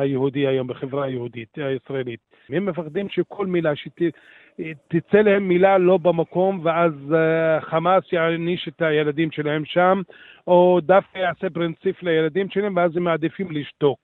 היהודי 0.00 0.46
היום, 0.46 0.66
בחברה 0.66 1.04
היהודית, 1.04 1.48
הישראלית. 1.56 2.20
הם 2.52 2.66
מפחדים 2.66 3.08
שכל 3.08 3.46
מילה 3.46 3.72
שתצא 3.76 5.18
להם 5.18 5.48
מילה 5.48 5.78
לא 5.78 5.96
במקום, 5.98 6.60
ואז 6.62 6.92
uh, 7.10 7.60
חמאס 7.60 8.12
יעניש 8.12 8.68
את 8.68 8.82
הילדים 8.82 9.30
שלהם 9.30 9.64
שם, 9.64 10.02
או 10.46 10.80
דווקא 10.82 11.18
יעשה 11.18 11.50
פרינציפ 11.50 12.02
לילדים 12.02 12.50
שלהם, 12.50 12.76
ואז 12.76 12.96
הם 12.96 13.04
מעדיפים 13.04 13.50
לשתוק. 13.50 13.98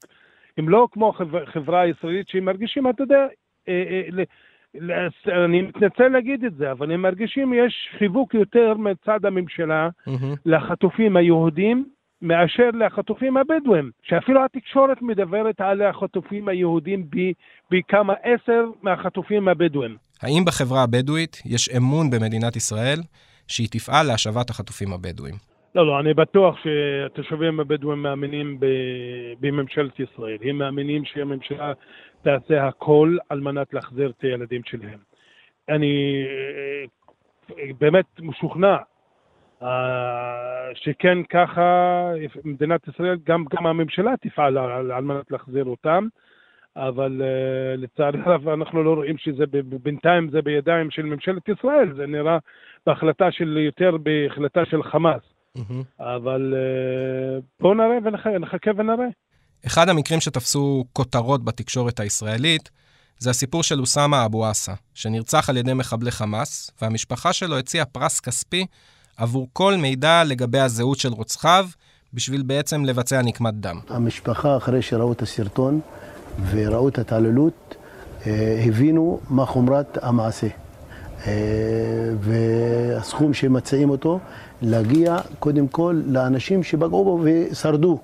הם 0.58 0.68
לא 0.68 0.88
כמו 0.92 1.12
חברה 1.44 1.80
הישראלית 1.80 2.28
שהם 2.28 2.44
מרגישים, 2.44 2.90
אתה 2.90 3.02
יודע, 3.02 3.26
אה, 3.68 4.00
אה, 4.18 5.44
אני 5.44 5.62
מתנצל 5.62 6.08
להגיד 6.08 6.44
את 6.44 6.54
זה, 6.54 6.70
אבל 6.70 6.92
הם 6.92 7.02
מרגישים 7.02 7.54
יש 7.54 7.88
חיבוק 7.98 8.34
יותר 8.34 8.74
מצד 8.74 9.24
הממשלה 9.24 9.88
לחטופים 10.46 11.16
היהודים 11.16 11.84
מאשר 12.22 12.70
לחטופים 12.74 13.36
הבדואים, 13.36 13.90
שאפילו 14.02 14.44
התקשורת 14.44 15.02
מדברת 15.02 15.60
על 15.60 15.82
החטופים 15.82 16.48
היהודים 16.48 17.06
בכמה 17.70 18.14
עשר 18.22 18.64
מהחטופים 18.82 19.48
הבדואים. 19.48 19.96
האם 20.22 20.44
בחברה 20.46 20.82
הבדואית 20.82 21.42
יש 21.44 21.68
אמון 21.76 22.10
במדינת 22.10 22.56
ישראל 22.56 22.98
שהיא 23.48 23.68
תפעל 23.70 24.06
להשבת 24.06 24.50
החטופים 24.50 24.92
הבדואים? 24.92 25.34
לא, 25.74 25.86
לא, 25.86 26.00
אני 26.00 26.14
בטוח 26.14 26.56
שהתושבים 26.62 27.60
הבדואים 27.60 28.02
מאמינים 28.02 28.60
ב- 28.60 28.66
בממשלת 29.40 30.00
ישראל. 30.00 30.36
הם 30.42 30.58
מאמינים 30.58 31.04
שהממשלה 31.04 31.72
תעשה 32.22 32.68
הכל 32.68 33.16
על 33.28 33.40
מנת 33.40 33.74
להחזיר 33.74 34.10
את 34.10 34.22
הילדים 34.22 34.62
שלהם. 34.64 34.98
אני 35.68 36.24
אה, 36.26 37.64
באמת 37.78 38.06
משוכנע 38.18 38.76
שכן 40.74 41.18
ככה 41.30 42.10
מדינת 42.44 42.88
ישראל, 42.88 43.18
גם, 43.26 43.44
גם 43.56 43.66
הממשלה 43.66 44.14
תפעל 44.20 44.58
על, 44.58 44.92
על 44.92 45.04
מנת 45.04 45.30
להחזיר 45.30 45.64
אותם, 45.64 46.08
אבל 46.76 47.22
uh, 47.22 47.80
לצערי 47.80 48.20
הרב 48.24 48.48
אנחנו 48.48 48.82
לא 48.82 48.94
רואים 48.94 49.18
שזה 49.18 49.44
בינתיים 49.82 50.30
זה 50.30 50.42
בידיים 50.42 50.90
של 50.90 51.02
ממשלת 51.02 51.48
ישראל, 51.48 51.94
זה 51.96 52.06
נראה 52.06 52.38
בהחלטה 52.86 53.24
של, 53.30 53.58
יותר 53.66 53.96
בהחלטה 53.96 54.60
של 54.70 54.82
חמאס. 54.82 55.22
אבל 56.00 56.54
uh, 56.54 57.42
בואו 57.60 57.74
נראה 57.74 57.98
ונחכה 58.04 58.70
ונראה. 58.76 59.06
אחד 59.66 59.88
המקרים 59.88 60.20
שתפסו 60.20 60.84
כותרות 60.92 61.44
בתקשורת 61.44 62.00
הישראלית 62.00 62.70
זה 63.18 63.30
הסיפור 63.30 63.62
של 63.62 63.80
אוסאמה 63.80 64.24
אבו 64.24 64.46
עסה, 64.46 64.72
שנרצח 64.94 65.50
על 65.50 65.56
ידי 65.56 65.74
מחבלי 65.74 66.10
חמאס, 66.10 66.70
והמשפחה 66.82 67.32
שלו 67.32 67.58
הציעה 67.58 67.84
פרס 67.84 68.20
כספי 68.20 68.66
עבור 69.16 69.48
כל 69.52 69.76
מידע 69.76 70.24
לגבי 70.24 70.60
הזהות 70.60 70.98
של 70.98 71.12
רוצחיו, 71.12 71.66
בשביל 72.14 72.42
בעצם 72.42 72.84
לבצע 72.84 73.22
נקמת 73.22 73.54
דם. 73.54 73.80
המשפחה, 73.88 74.56
אחרי 74.56 74.82
שראו 74.82 75.12
את 75.12 75.22
הסרטון 75.22 75.80
וראו 76.50 76.88
את 76.88 76.98
ההתעללות, 76.98 77.74
אה, 78.26 78.62
הבינו 78.66 79.20
מה 79.30 79.46
חומרת 79.46 79.98
המעשה. 80.02 80.46
אה, 81.26 81.32
והסכום 82.20 83.34
שמציעים 83.34 83.90
אותו, 83.90 84.20
להגיע 84.62 85.16
קודם 85.38 85.68
כל 85.68 86.00
לאנשים 86.06 86.62
שפגעו 86.62 87.04
בו 87.04 87.20
ושרדו. 87.24 87.98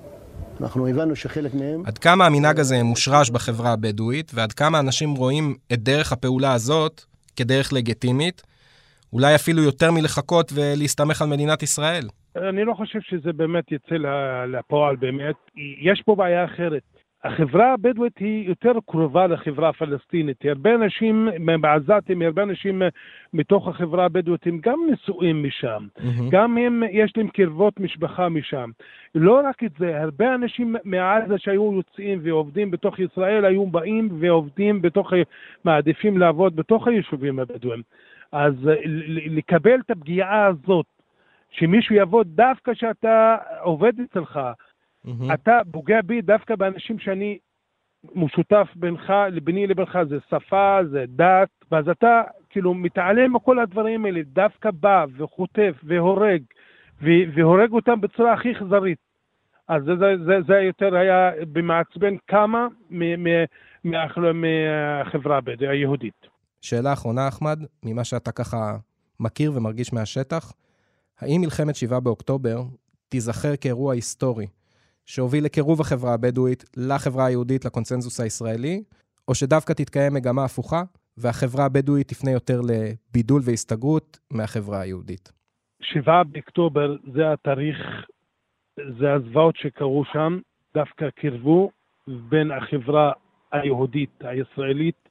אנחנו 0.61 0.87
הבנו 0.87 1.15
שחלק 1.15 1.53
מהם... 1.53 1.83
עד 1.85 1.97
כמה 1.97 2.25
המנהג 2.25 2.59
הזה 2.59 2.83
מושרש 2.83 3.29
בחברה 3.29 3.71
הבדואית, 3.71 4.31
ועד 4.33 4.53
כמה 4.53 4.79
אנשים 4.79 5.15
רואים 5.15 5.55
את 5.73 5.83
דרך 5.83 6.11
הפעולה 6.11 6.53
הזאת 6.53 7.01
כדרך 7.35 7.73
לגיטימית, 7.73 8.41
אולי 9.13 9.35
אפילו 9.35 9.63
יותר 9.63 9.91
מלחכות 9.91 10.51
ולהסתמך 10.55 11.21
על 11.21 11.27
מדינת 11.27 11.63
ישראל. 11.63 12.03
אני 12.35 12.63
לא 12.63 12.73
חושב 12.73 12.99
שזה 13.01 13.33
באמת 13.33 13.71
יצא 13.71 13.95
לפועל 14.47 14.95
באמת. 14.95 15.35
יש 15.81 16.01
פה 16.05 16.15
בעיה 16.15 16.45
אחרת. 16.45 16.81
החברה 17.23 17.73
הבדואית 17.73 18.17
היא 18.17 18.47
יותר 18.47 18.71
קרובה 18.85 19.27
לחברה 19.27 19.69
הפלסטינית. 19.69 20.37
הרבה 20.45 20.75
אנשים 20.75 21.29
בעזתים, 21.61 22.21
הרבה 22.21 22.43
אנשים 22.43 22.81
מתוך 23.33 23.67
החברה 23.67 24.05
הבדואית 24.05 24.47
הם 24.47 24.59
גם 24.63 24.79
נשואים 24.91 25.43
משם. 25.43 25.87
גם 26.29 26.57
הם, 26.57 26.83
יש 26.91 27.13
להם 27.17 27.27
קרבות 27.27 27.79
משפחה 27.79 28.29
משם. 28.29 28.69
לא 29.15 29.41
רק 29.45 29.63
את 29.63 29.71
זה, 29.79 30.01
הרבה 30.01 30.35
אנשים 30.35 30.75
מעזה 30.83 31.37
שהיו 31.37 31.73
יוצאים 31.73 32.19
ועובדים 32.23 32.71
בתוך 32.71 32.99
ישראל, 32.99 33.45
היו 33.45 33.67
באים 33.67 34.09
ועובדים 34.19 34.81
בתוך, 34.81 35.13
מעדיפים 35.65 36.17
לעבוד 36.17 36.55
בתוך 36.55 36.87
היישובים 36.87 37.39
הבדואים. 37.39 37.81
אז 38.33 38.53
ל- 38.85 39.37
לקבל 39.37 39.79
את 39.79 39.91
הפגיעה 39.91 40.45
הזאת, 40.45 40.85
שמישהו 41.49 41.95
יבוא 41.95 42.23
דווקא 42.23 42.73
כשאתה 42.73 43.37
עובד 43.61 43.93
אצלך, 43.99 44.39
אתה 45.33 45.59
פוגע 45.71 46.01
בי 46.01 46.21
דווקא 46.21 46.55
באנשים 46.55 46.99
שאני 46.99 47.37
משותף 48.15 48.67
בינך, 48.75 49.13
ביני 49.43 49.67
לבינך, 49.67 49.99
זה 50.09 50.17
שפה, 50.29 50.79
זה 50.89 51.05
דת, 51.07 51.49
ואז 51.71 51.89
אתה 51.89 52.21
כאילו 52.49 52.73
מתעלם 52.73 53.35
מכל 53.35 53.59
הדברים 53.59 54.05
האלה, 54.05 54.21
דווקא 54.25 54.71
בא 54.71 55.05
וחוטף 55.17 55.75
והורג, 55.83 56.41
ו- 57.01 57.23
והורג 57.35 57.71
אותם 57.71 58.01
בצורה 58.01 58.33
הכי 58.33 58.51
אכזרית. 58.51 58.97
אז 59.67 59.83
זה, 59.83 59.95
זה, 59.95 60.15
זה, 60.25 60.41
זה 60.47 60.59
יותר 60.59 60.95
היה 60.95 61.31
במעצבן 61.51 62.15
כמה 62.27 62.67
מהחברה 64.33 65.39
היהודית. 65.59 66.32
שאלה 66.63 66.93
אחרונה, 66.93 67.27
אחמד, 67.27 67.59
ממה 67.83 68.03
שאתה 68.03 68.31
ככה 68.31 68.77
מכיר 69.19 69.51
ומרגיש 69.55 69.93
מהשטח, 69.93 70.53
האם 71.19 71.41
מלחמת 71.41 71.75
7 71.75 71.99
באוקטובר 71.99 72.63
תיזכר 73.09 73.55
כאירוע 73.55 73.93
היסטורי, 73.93 74.47
שהוביל 75.05 75.45
לקירוב 75.45 75.81
החברה 75.81 76.13
הבדואית 76.13 76.63
לחברה 76.77 77.25
היהודית, 77.25 77.65
לקונסנזוס 77.65 78.19
הישראלי, 78.19 78.83
או 79.27 79.35
שדווקא 79.35 79.73
תתקיים 79.73 80.13
מגמה 80.13 80.45
הפוכה, 80.45 80.83
והחברה 81.17 81.65
הבדואית 81.65 82.07
תפנה 82.07 82.31
יותר 82.31 82.61
לבידול 82.61 83.41
והסתגרות 83.45 84.19
מהחברה 84.31 84.81
היהודית. 84.81 85.31
שבעה 85.81 86.23
באוקטובר 86.23 86.95
זה 87.13 87.33
התאריך, 87.33 87.77
זה 88.99 89.13
הזוועות 89.13 89.55
שקרו 89.57 90.03
שם, 90.13 90.39
דווקא 90.73 91.09
קירבו 91.09 91.71
בין 92.07 92.51
החברה 92.51 93.11
היהודית 93.51 94.21
הישראלית 94.21 95.02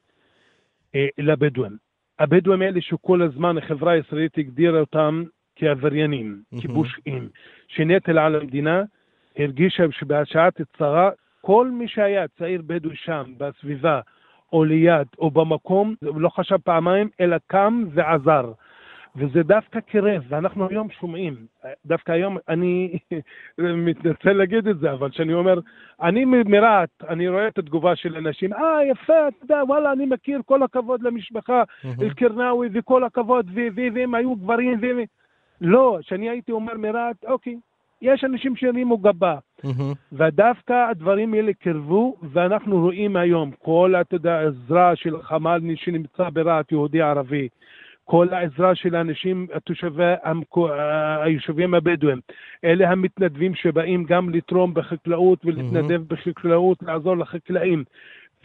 לבדואים. 1.17 1.77
הבדואים 2.19 2.61
האלה 2.61 2.81
שכל 2.81 3.21
הזמן 3.21 3.57
החברה 3.57 3.91
הישראלית 3.91 4.37
הגדירה 4.37 4.79
אותם 4.79 5.23
כעבריינים, 5.55 6.41
mm-hmm. 6.41 6.61
כיבושים, 6.61 7.29
שנטל 7.67 8.17
על 8.19 8.35
המדינה, 8.35 8.83
הרגישה 9.37 9.83
שבשעת 9.91 10.61
צרה, 10.77 11.09
כל 11.41 11.71
מי 11.71 11.87
שהיה 11.87 12.27
צעיר 12.27 12.61
בדואי 12.65 12.95
שם, 12.95 13.23
בסביבה, 13.37 14.01
או 14.53 14.63
ליד, 14.63 15.07
או 15.19 15.31
במקום, 15.31 15.95
לא 16.01 16.29
חשב 16.29 16.57
פעמיים, 16.57 17.09
אלא 17.19 17.37
קם 17.47 17.83
ועזר. 17.93 18.51
וזה 19.15 19.43
דווקא 19.43 19.79
קירב, 19.79 20.23
ואנחנו 20.29 20.69
היום 20.69 20.89
שומעים, 20.89 21.35
דווקא 21.85 22.11
היום 22.11 22.37
אני 22.49 22.97
מתנצל 23.87 24.33
להגיד 24.33 24.67
את 24.67 24.79
זה, 24.79 24.91
אבל 24.91 25.09
כשאני 25.09 25.33
אומר, 25.33 25.59
אני 26.01 26.25
מרהט, 26.25 26.89
אני 27.09 27.27
רואה 27.27 27.47
את 27.47 27.57
התגובה 27.57 27.95
של 27.95 28.15
אנשים, 28.15 28.53
אה, 28.53 28.85
יפה, 28.85 29.27
אתה 29.27 29.37
יודע, 29.43 29.63
וואלה, 29.67 29.91
אני 29.91 30.05
מכיר, 30.05 30.41
כל 30.45 30.63
הכבוד 30.63 31.03
למשפחה, 31.03 31.63
אל-קרנאווי, 32.01 32.69
וכל 32.73 33.03
הכבוד, 33.03 33.51
והם 33.93 34.15
היו 34.15 34.35
גברים, 34.35 34.79
ו... 34.81 34.85
לא, 35.61 35.97
כשאני 36.01 36.29
הייתי 36.29 36.51
אומר 36.51 36.77
מרהט, 36.77 37.25
אוקיי, 37.25 37.55
יש 38.01 38.23
אנשים 38.23 38.55
שהרימו 38.55 38.97
גבה. 38.97 39.37
ודווקא 40.11 40.89
הדברים 40.89 41.33
האלה 41.33 41.53
קרבו, 41.53 42.15
ואנחנו 42.31 42.79
רואים 42.79 43.15
היום, 43.15 43.51
כל, 43.59 43.93
אתה 44.01 44.15
יודע, 44.15 44.41
עזרה 44.41 44.95
של 44.95 45.21
חמ"ל 45.21 45.61
שנמצא 45.75 46.29
ברהט, 46.29 46.71
יהודי 46.71 47.01
ערבי, 47.01 47.47
כל 48.05 48.27
העזרה 48.31 48.75
של 48.75 48.95
האנשים, 48.95 49.47
תושבי 49.63 50.13
היישובים 51.23 51.73
הבדואים, 51.73 52.19
אלה 52.63 52.89
המתנדבים 52.89 53.55
שבאים 53.55 54.03
גם 54.03 54.29
לתרום 54.29 54.73
בחקלאות 54.73 55.45
ולהתנדב. 55.45 56.01
בחקלאות, 56.07 56.77
לעזור 56.83 57.17
לחקלאים. 57.17 57.83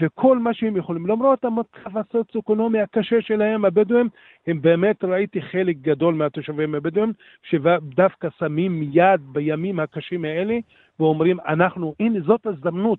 וכל 0.01 0.39
מה 0.39 0.55
שהם 0.55 0.77
יכולים, 0.77 1.07
למרות 1.07 1.45
המצב 1.45 1.99
הסוציו-אקונומי 1.99 2.81
הקשה 2.81 3.21
שלהם, 3.21 3.65
הבדואים, 3.65 4.09
הם 4.47 4.63
באמת, 4.63 5.05
ראיתי 5.05 5.43
חלק 5.43 5.77
גדול 5.83 6.15
מהתושבים 6.15 6.75
הבדואים, 6.75 7.13
שדווקא 7.43 8.29
שמים 8.39 8.83
יד 8.93 9.21
בימים 9.33 9.81
הקשים 9.81 10.25
האלה, 10.25 10.59
ואומרים, 11.01 11.39
אנחנו, 11.49 11.95
הנה 12.01 12.21
זאת 12.21 12.47
הזדמנות 12.47 12.99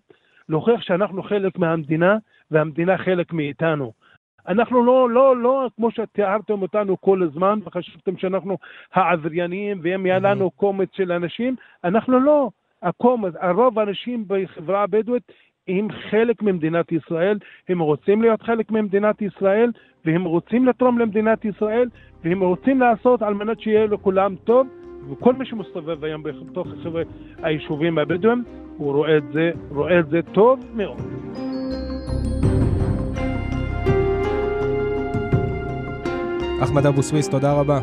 להוכיח 0.49 0.81
שאנחנו 0.81 1.23
חלק 1.23 1.57
מהמדינה, 1.57 2.17
והמדינה 2.51 2.97
חלק 2.97 3.33
מאיתנו. 3.33 3.91
אנחנו 4.47 4.85
לא, 4.85 5.09
לא, 5.09 5.37
לא 5.37 5.69
כמו 5.75 5.91
שתיארתם 5.91 6.61
אותנו 6.61 7.01
כל 7.01 7.23
הזמן, 7.23 7.59
וחשבתם 7.65 8.17
שאנחנו 8.17 8.57
העבריינים, 8.93 9.79
והם 9.83 10.05
היה 10.05 10.19
לנו 10.19 10.51
קומץ 10.51 10.89
של 10.93 11.11
אנשים, 11.11 11.55
אנחנו 11.83 12.19
לא. 12.19 12.49
הקומץ, 12.83 13.33
הרוב 13.39 13.79
האנשים 13.79 14.23
בחברה 14.27 14.83
הבדואית 14.83 15.31
הם 15.67 15.87
חלק 16.09 16.41
ממדינת 16.41 16.91
ישראל, 16.91 17.37
הם 17.69 17.79
רוצים 17.79 18.21
להיות 18.21 18.41
חלק 18.41 18.71
ממדינת 18.71 19.21
ישראל, 19.21 19.71
והם 20.05 20.23
רוצים 20.23 20.65
לתרום 20.65 20.99
למדינת 20.99 21.45
ישראל, 21.45 21.89
והם 22.23 22.43
רוצים 22.43 22.79
לעשות 22.79 23.21
על 23.21 23.33
מנת 23.33 23.59
שיהיה 23.59 23.85
לכולם 23.85 24.35
טוב, 24.43 24.67
וכל 25.11 25.33
מי 25.33 25.45
שמסתובב 25.45 26.03
היום 26.03 26.23
בתוך 26.23 26.67
היישובים 27.43 27.97
הבדואים, 27.97 28.43
הוא 28.77 28.93
רואה 28.93 29.17
את 29.17 29.23
זה, 29.33 29.51
רואה 29.69 29.99
את 29.99 30.09
זה 30.09 30.19
טוב 30.33 30.59
מאוד. 30.75 31.48
אחמד 36.63 36.85
אבו 36.85 37.03
סוויס, 37.03 37.29
תודה 37.29 37.53
רבה. 37.53 37.79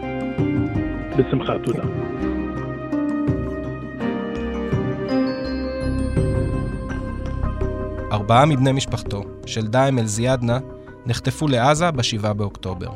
בשמחה, 1.18 1.52
תודה. 1.64 1.82
ארבעה 8.12 8.46
מבני 8.46 8.72
משפחתו 8.72 9.24
של 9.46 9.66
דאם 9.66 9.98
אל-זיאדנה 9.98 10.58
נחטפו 11.06 11.48
לעזה 11.48 11.90
ב-7 11.90 12.32
באוקטובר. 12.32 12.88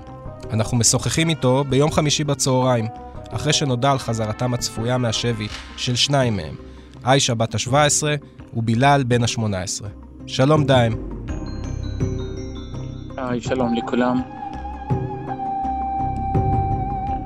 אנחנו 0.52 0.76
משוחחים 0.76 1.28
איתו 1.28 1.64
ביום 1.68 1.90
חמישי 1.90 2.24
בצהריים, 2.24 2.86
אחרי 3.30 3.52
שנודע 3.52 3.90
על 3.90 3.98
חזרתם 3.98 4.54
הצפויה 4.54 4.98
מהשבי 4.98 5.48
של 5.76 5.96
שניים 5.96 6.36
מהם, 6.36 6.54
עיישה 7.04 7.34
בת 7.34 7.54
ה-17 7.54 8.02
ובילאל 8.54 9.02
בן 9.02 9.22
ה-18. 9.22 9.84
שלום 10.26 10.64
דאם. 10.64 10.92
היי, 13.16 13.40
שלום 13.40 13.74
לכולם. 13.74 14.39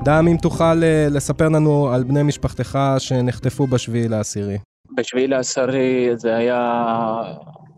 דאם, 0.05 0.29
אם 0.29 0.37
תוכל 0.37 0.83
אה, 0.83 1.07
לספר 1.11 1.49
לנו 1.49 1.89
על 1.89 2.05
בני 2.05 2.23
משפחתך 2.23 2.79
שנחטפו 2.99 3.67
בשביעי 3.67 4.09
לעשירי. 4.09 4.59
בשביעי 4.97 5.27
לעשירי 5.27 6.09
זה 6.15 6.37
היה 6.37 6.83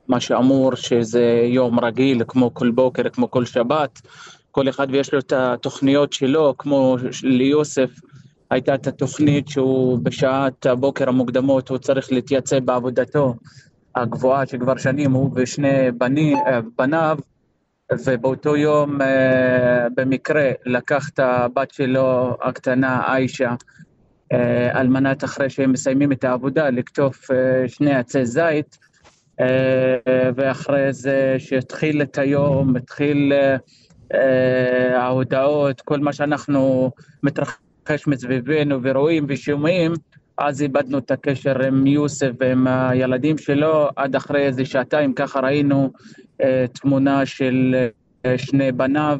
מה 0.08 0.20
שאמור 0.20 0.74
שזה 0.74 1.40
יום 1.44 1.80
רגיל, 1.80 2.22
כמו 2.28 2.54
כל 2.54 2.70
בוקר, 2.70 3.02
כמו 3.08 3.30
כל 3.30 3.44
שבת. 3.44 4.00
כל 4.50 4.68
אחד 4.68 4.86
ויש 4.90 5.12
לו 5.12 5.18
את 5.18 5.32
התוכניות 5.32 6.12
שלו, 6.12 6.54
כמו 6.58 6.96
ליוסף 7.22 7.90
הייתה 8.50 8.74
את 8.74 8.86
התוכנית 8.86 9.48
שהוא 9.48 9.98
בשעת 10.02 10.66
הבוקר 10.66 11.08
המוקדמות, 11.08 11.68
הוא 11.68 11.78
צריך 11.78 12.12
להתייצב 12.12 12.58
בעבודתו 12.58 13.34
הגבוהה 13.96 14.46
שכבר 14.46 14.76
שנים 14.76 15.12
הוא 15.12 15.30
ושני 15.34 15.90
בני, 15.98 16.34
אה, 16.34 16.60
בניו, 16.78 17.18
ובאותו 17.92 18.56
יום 18.56 19.02
אה, 19.02 19.86
במקרה 19.96 20.50
לקח 20.66 21.08
את 21.08 21.18
הבת 21.18 21.70
שלו 21.70 22.36
הקטנה, 22.42 23.14
עיישה, 23.14 23.54
אה, 24.32 24.80
על 24.80 24.88
מנת 24.88 25.24
אחרי 25.24 25.50
שהם 25.50 25.72
מסיימים 25.72 26.12
את 26.12 26.24
העבודה 26.24 26.70
לקטוף 26.70 27.28
שני 27.66 27.94
עצי 27.94 28.26
זית, 28.26 28.78
ואחרי 30.36 30.92
זה 30.92 31.34
שהתחיל 31.38 32.02
את 32.02 32.18
היום, 32.18 32.76
התחיל 32.76 33.32
ההודעות, 34.94 35.80
כל 35.80 35.98
מה 35.98 36.12
שאנחנו 36.12 36.90
מתרחש 37.22 38.06
מסביבנו 38.06 38.78
ורואים 38.82 39.26
ושומעים, 39.28 39.92
אז 40.38 40.62
איבדנו 40.62 40.98
את 40.98 41.10
הקשר 41.10 41.62
עם 41.62 41.86
יוסף 41.86 42.30
ועם 42.40 42.66
הילדים 42.66 43.38
שלו, 43.38 43.88
עד 43.96 44.16
אחרי 44.16 44.46
איזה 44.46 44.64
שעתיים 44.64 45.12
ככה 45.12 45.40
ראינו 45.40 45.92
אה, 46.42 46.64
תמונה 46.72 47.26
של 47.26 47.88
אה, 48.26 48.38
שני 48.38 48.72
בניו 48.72 49.18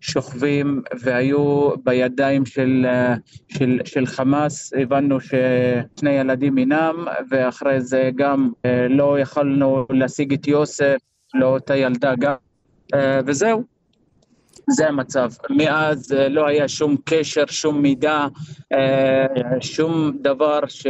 שוכבים 0.00 0.82
והיו 1.00 1.70
בידיים 1.84 2.46
של, 2.46 2.86
אה, 2.88 3.14
של, 3.48 3.80
של 3.84 4.06
חמאס, 4.06 4.72
הבנו 4.76 5.18
ששני 5.20 6.10
ילדים 6.10 6.58
אינם, 6.58 7.06
ואחרי 7.30 7.80
זה 7.80 8.10
גם 8.16 8.50
לא 8.90 9.18
יכולנו 9.18 9.86
להשיג 9.90 10.32
את 10.32 10.48
יוסף, 10.48 10.96
לא 11.34 11.46
אותה 11.46 11.76
ילדה 11.76 12.14
גם, 12.18 12.34
וזהו. 13.26 13.77
זה 14.68 14.88
המצב. 14.88 15.30
מאז 15.50 16.12
לא 16.30 16.46
היה 16.46 16.68
שום 16.68 16.96
קשר, 17.04 17.44
שום 17.46 17.82
מידע, 17.82 18.26
שום 19.60 20.12
דבר 20.20 20.60
ש... 20.68 20.86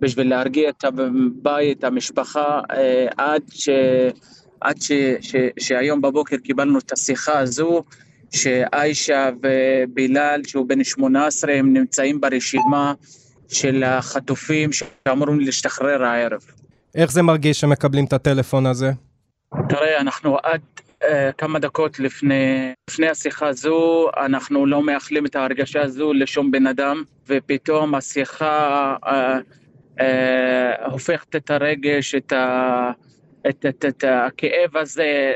בשביל 0.00 0.30
להרגיע 0.30 0.68
את 0.68 0.84
הבית, 0.84 1.84
המשפחה, 1.84 2.60
עד 3.16 3.42
ש... 3.50 3.68
עד 4.60 4.80
ש, 4.80 4.92
ש, 5.20 5.36
שהיום 5.60 6.00
בבוקר 6.00 6.36
קיבלנו 6.36 6.78
את 6.78 6.92
השיחה 6.92 7.38
הזו, 7.38 7.84
שעיישה 8.30 9.30
ובילאל, 9.42 10.42
שהוא 10.46 10.68
בן 10.68 10.84
18, 10.84 11.52
הם 11.52 11.72
נמצאים 11.72 12.20
ברשימה 12.20 12.94
של 13.48 13.84
החטופים 13.84 14.70
שאמורים 14.72 15.40
להשתחרר 15.40 16.04
הערב. 16.04 16.40
איך 16.94 17.12
זה 17.12 17.22
מרגיש 17.22 17.60
שמקבלים 17.60 18.04
את 18.04 18.12
הטלפון 18.12 18.66
הזה? 18.66 18.92
תראה, 19.68 20.00
אנחנו 20.00 20.36
עד 20.42 20.60
כמה 21.38 21.58
דקות 21.58 22.00
לפני, 22.00 22.72
לפני 22.90 23.08
השיחה 23.08 23.48
הזו, 23.48 24.10
אנחנו 24.16 24.66
לא 24.66 24.82
מאחלים 24.82 25.26
את 25.26 25.36
ההרגשה 25.36 25.82
הזו 25.82 26.12
לשום 26.12 26.50
בן 26.50 26.66
אדם, 26.66 27.02
ופתאום 27.28 27.94
השיחה 27.94 28.96
uh, 29.04 29.08
uh, 30.00 30.02
הופכת 30.90 31.36
את 31.36 31.50
הרגש, 31.50 32.14
את 32.14 32.32
ה... 32.32 32.90
את, 33.48 33.66
את, 33.68 33.84
את 33.88 34.04
הכאב 34.08 34.76
הזה 34.76 35.32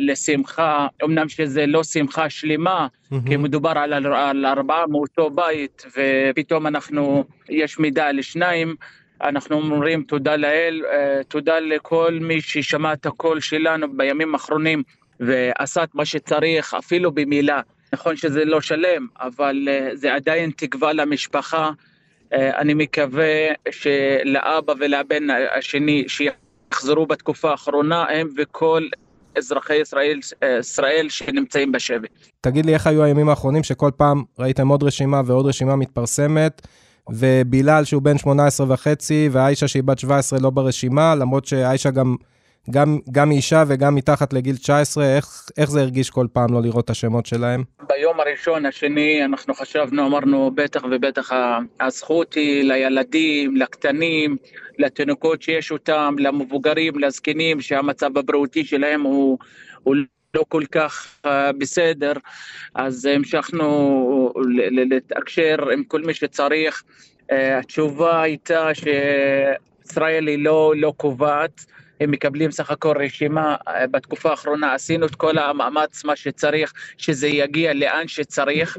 לשמחה, 0.00 0.86
אמנם 1.04 1.28
שזה 1.28 1.66
לא 1.66 1.84
שמחה 1.84 2.30
שלמה, 2.30 2.86
mm-hmm. 2.86 3.16
כי 3.26 3.36
מדובר 3.36 3.70
על, 3.70 4.06
על 4.14 4.46
ארבעה 4.46 4.86
מאותו 4.86 5.30
בית, 5.30 5.86
ופתאום 5.96 6.66
אנחנו, 6.66 7.24
יש 7.48 7.78
מידע 7.78 8.06
על 8.06 8.22
שניים, 8.22 8.74
אנחנו 9.22 9.56
אומרים 9.56 10.02
תודה 10.02 10.36
לאל, 10.36 10.82
אה, 10.92 11.24
תודה 11.28 11.60
לכל 11.60 12.18
מי 12.20 12.40
ששמע 12.40 12.92
את 12.92 13.06
הקול 13.06 13.40
שלנו 13.40 13.96
בימים 13.96 14.34
האחרונים, 14.34 14.82
ועשה 15.26 15.84
את 15.84 15.94
מה 15.94 16.04
שצריך, 16.04 16.74
אפילו 16.74 17.12
במילה. 17.12 17.60
נכון 17.92 18.16
שזה 18.16 18.44
לא 18.44 18.60
שלם, 18.60 19.06
אבל 19.20 19.68
אה, 19.70 19.90
זה 19.94 20.14
עדיין 20.14 20.50
תקווה 20.56 20.92
למשפחה. 20.92 21.70
אני 22.34 22.74
מקווה 22.74 23.34
שלאבא 23.70 24.72
ולבן 24.80 25.26
השני 25.58 26.04
שיחזרו 26.08 27.06
בתקופה 27.06 27.50
האחרונה 27.50 28.04
הם 28.08 28.28
וכל 28.36 28.86
אזרחי 29.38 29.74
ישראל, 29.74 30.18
ישראל 30.60 31.06
שנמצאים 31.08 31.72
בשבי. 31.72 32.08
תגיד 32.40 32.66
לי 32.66 32.74
איך 32.74 32.86
היו 32.86 33.02
הימים 33.04 33.28
האחרונים 33.28 33.62
שכל 33.62 33.90
פעם 33.96 34.22
ראיתם 34.38 34.68
עוד 34.68 34.82
רשימה 34.82 35.20
ועוד 35.26 35.46
רשימה 35.46 35.76
מתפרסמת, 35.76 36.66
ובילאל 37.10 37.84
שהוא 37.84 38.02
בן 38.02 38.18
18 38.18 38.66
וחצי, 38.72 39.28
ועיישה 39.32 39.68
שהיא 39.68 39.82
בת 39.82 39.98
17 39.98 40.38
לא 40.38 40.50
ברשימה, 40.50 41.14
למרות 41.14 41.44
שעיישה 41.44 41.90
גם, 41.90 42.16
גם, 42.70 42.98
גם 43.12 43.30
אישה 43.30 43.64
וגם 43.68 43.94
מתחת 43.94 44.32
לגיל 44.32 44.56
19, 44.56 45.16
איך, 45.16 45.50
איך 45.58 45.70
זה 45.70 45.80
הרגיש 45.80 46.10
כל 46.10 46.26
פעם 46.32 46.52
לא 46.52 46.62
לראות 46.62 46.84
את 46.84 46.90
השמות 46.90 47.26
שלהם? 47.26 47.64
ביום 47.88 48.20
הראשון, 48.20 48.66
השני, 48.66 49.24
אנחנו 49.24 49.54
חשבנו, 49.54 50.06
אמרנו, 50.06 50.50
בטח 50.54 50.82
ובטח 50.90 51.30
הזכות 51.80 52.34
היא 52.34 52.64
לילדים, 52.64 53.56
לקטנים, 53.56 54.36
לתינוקות 54.78 55.42
שיש 55.42 55.70
אותם, 55.70 56.14
למבוגרים, 56.18 56.98
לזקנים, 56.98 57.60
שהמצב 57.60 58.18
הבריאותי 58.18 58.64
שלהם 58.64 59.02
הוא, 59.02 59.38
הוא 59.82 59.94
לא 60.34 60.44
כל 60.48 60.64
כך 60.72 61.20
uh, 61.26 61.28
בסדר, 61.58 62.12
אז 62.74 63.04
המשכנו 63.04 64.32
לתקשר 64.70 65.56
עם 65.72 65.84
כל 65.84 66.00
מי 66.02 66.14
שצריך. 66.14 66.82
Uh, 67.20 67.34
התשובה 67.34 68.22
הייתה 68.22 68.68
שישראל 68.74 70.28
היא 70.28 70.44
לא, 70.44 70.72
לא 70.76 70.92
קובעת, 70.96 71.64
הם 72.02 72.10
מקבלים 72.10 72.50
סך 72.50 72.70
הכל 72.70 72.94
רשימה, 72.98 73.56
uh, 73.68 73.72
בתקופה 73.90 74.30
האחרונה 74.30 74.74
עשינו 74.74 75.06
את 75.06 75.14
כל 75.14 75.38
המאמץ, 75.38 76.04
מה 76.04 76.16
שצריך, 76.16 76.72
שזה 76.98 77.28
יגיע 77.28 77.74
לאן 77.74 78.08
שצריך. 78.08 78.78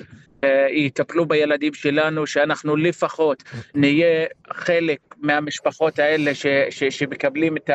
יטפלו 0.70 1.26
בילדים 1.26 1.74
שלנו, 1.74 2.28
שאנחנו 2.28 2.76
לפחות 2.76 3.44
נהיה 3.76 4.26
חלק 4.54 5.00
מהמשפחות 5.18 6.00
האלה 6.00 6.36
ש, 6.36 6.46
ש, 6.70 6.84
שמקבלים 6.84 7.58
את 7.58 7.70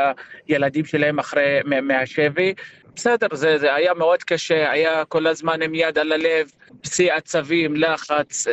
הילדים 0.49 0.85
שלהם 0.85 1.19
אחרי, 1.19 1.61
מהשבי. 1.83 2.55
בסדר, 2.97 3.27
זה, 3.33 3.59
זה 3.59 3.75
היה 3.75 3.95
מאוד 3.95 4.23
קשה, 4.23 4.71
היה 4.71 5.05
כל 5.05 5.27
הזמן 5.27 5.63
עם 5.63 5.75
יד 5.75 5.99
על 5.99 6.13
הלב, 6.13 6.51
שיא 6.83 7.13
עצבים, 7.13 7.77
לחץ, 7.77 8.47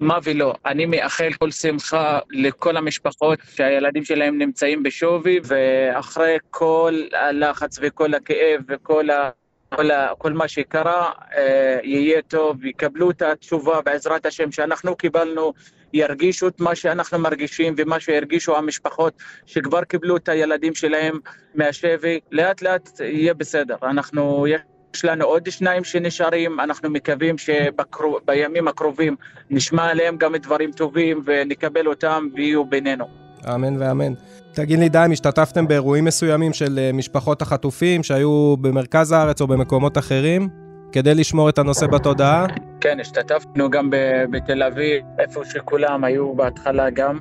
מה 0.00 0.18
ולא. 0.24 0.54
אני 0.66 0.86
מאחל 0.86 1.32
כל 1.38 1.50
שמחה 1.50 2.18
לכל 2.30 2.76
המשפחות 2.76 3.38
שהילדים 3.54 4.04
שלהם 4.04 4.38
נמצאים 4.38 4.82
בשווי, 4.82 5.40
ואחרי 5.44 6.36
כל 6.50 7.02
הלחץ 7.12 7.78
וכל 7.82 8.14
הכאב 8.14 8.60
וכל 8.68 9.10
ה... 9.10 9.30
כל, 9.74 9.88
כל 10.18 10.32
מה 10.32 10.48
שקרה 10.48 11.10
אה, 11.36 11.78
יהיה 11.82 12.22
טוב, 12.22 12.64
יקבלו 12.64 13.10
את 13.10 13.22
התשובה 13.22 13.80
בעזרת 13.80 14.26
השם 14.26 14.52
שאנחנו 14.52 14.96
קיבלנו, 14.96 15.52
ירגישו 15.92 16.48
את 16.48 16.60
מה 16.60 16.74
שאנחנו 16.74 17.18
מרגישים 17.18 17.74
ומה 17.76 18.00
שהרגישו 18.00 18.56
המשפחות 18.56 19.14
שכבר 19.46 19.84
קיבלו 19.84 20.16
את 20.16 20.28
הילדים 20.28 20.74
שלהם 20.74 21.18
מהשבי, 21.54 22.20
לאט 22.32 22.62
לאט 22.62 23.00
יהיה 23.00 23.34
בסדר. 23.34 23.76
אנחנו, 23.82 24.46
יש 24.94 25.04
לנו 25.04 25.24
עוד 25.24 25.50
שניים 25.50 25.84
שנשארים, 25.84 26.60
אנחנו 26.60 26.90
מקווים 26.90 27.36
שבימים 27.38 28.68
הקרובים 28.68 29.16
נשמע 29.50 29.90
עליהם 29.90 30.16
גם 30.16 30.36
דברים 30.36 30.72
טובים 30.72 31.22
ונקבל 31.26 31.86
אותם 31.86 32.28
ויהיו 32.34 32.64
בינינו. 32.64 33.08
אמן 33.54 33.82
ואמן. 33.82 34.12
תגיד 34.52 34.78
לי, 34.78 34.88
דיים, 34.88 35.12
השתתפתם 35.12 35.68
באירועים 35.68 36.04
מסוימים 36.04 36.52
של 36.52 36.78
אה, 36.78 36.90
משפחות 36.92 37.42
החטופים 37.42 38.02
שהיו 38.02 38.56
במרכז 38.60 39.12
הארץ 39.12 39.40
או 39.40 39.46
במקומות 39.46 39.98
אחרים, 39.98 40.48
כדי 40.92 41.14
לשמור 41.14 41.48
את 41.48 41.58
הנושא 41.58 41.86
בתודעה? 41.86 42.46
כן, 42.80 43.00
השתתפנו 43.00 43.70
גם 43.70 43.90
בתל 44.30 44.62
אביב, 44.62 45.02
איפה 45.18 45.44
שכולם 45.44 46.04
היו 46.04 46.34
בהתחלה 46.34 46.90
גם. 46.90 47.18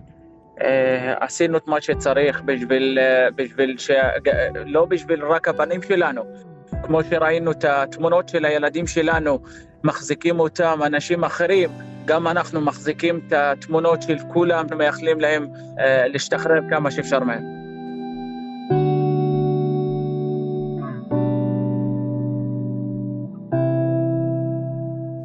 Uh, 0.58 0.62
עשינו 1.19 1.58
את 1.58 1.67
מה 1.67 1.82
שצריך 1.82 2.41
בשביל, 2.45 2.99
uh, 2.99 3.34
בשביל 3.36 3.77
ש... 3.77 3.91
לא 4.65 4.86
בשביל 4.86 5.25
רק 5.25 5.47
הבנים 5.47 5.82
שלנו. 5.82 6.23
כמו 6.88 7.04
שראינו 7.10 7.52
את 7.52 7.65
התמונות 7.65 8.30
של 8.30 8.45
הילדים 8.45 8.88
שלנו, 8.88 9.39
מחזיקים 9.84 10.39
אותם 10.39 10.80
אנשים 10.86 11.23
אחרים, 11.23 11.69
גם 12.06 12.28
אנחנו 12.28 12.62
מחזיקים 12.62 13.19
את 13.28 13.34
התמונות 13.34 14.02
של 14.02 14.17
כולם 14.34 14.65
ומאחלים 14.69 15.19
להם 15.19 15.47
אה, 15.80 16.08
להשתחרר 16.08 16.60
כמה 16.69 16.91
שאפשר 16.91 17.19
מהם. 17.19 17.43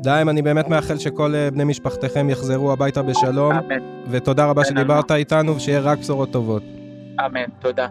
דיים, 0.03 0.29
אני 0.29 0.43
באמת 0.43 0.69
מאחל 0.69 0.99
שכל 0.99 1.35
אה, 1.35 1.51
בני 1.51 1.65
משפחתכם 1.65 2.31
יחזרו 2.31 2.73
הביתה 2.73 3.03
בשלום. 3.03 3.53
אמן. 3.53 3.79
ותודה 4.11 4.47
רבה 4.47 4.65
שדיברת 4.65 5.11
איתנו, 5.11 5.57
ושיהיה 5.57 5.81
רק 5.81 5.99
בשורות 5.99 6.31
טובות. 6.31 6.63
אמן, 7.27 7.51
תודה. 7.61 7.87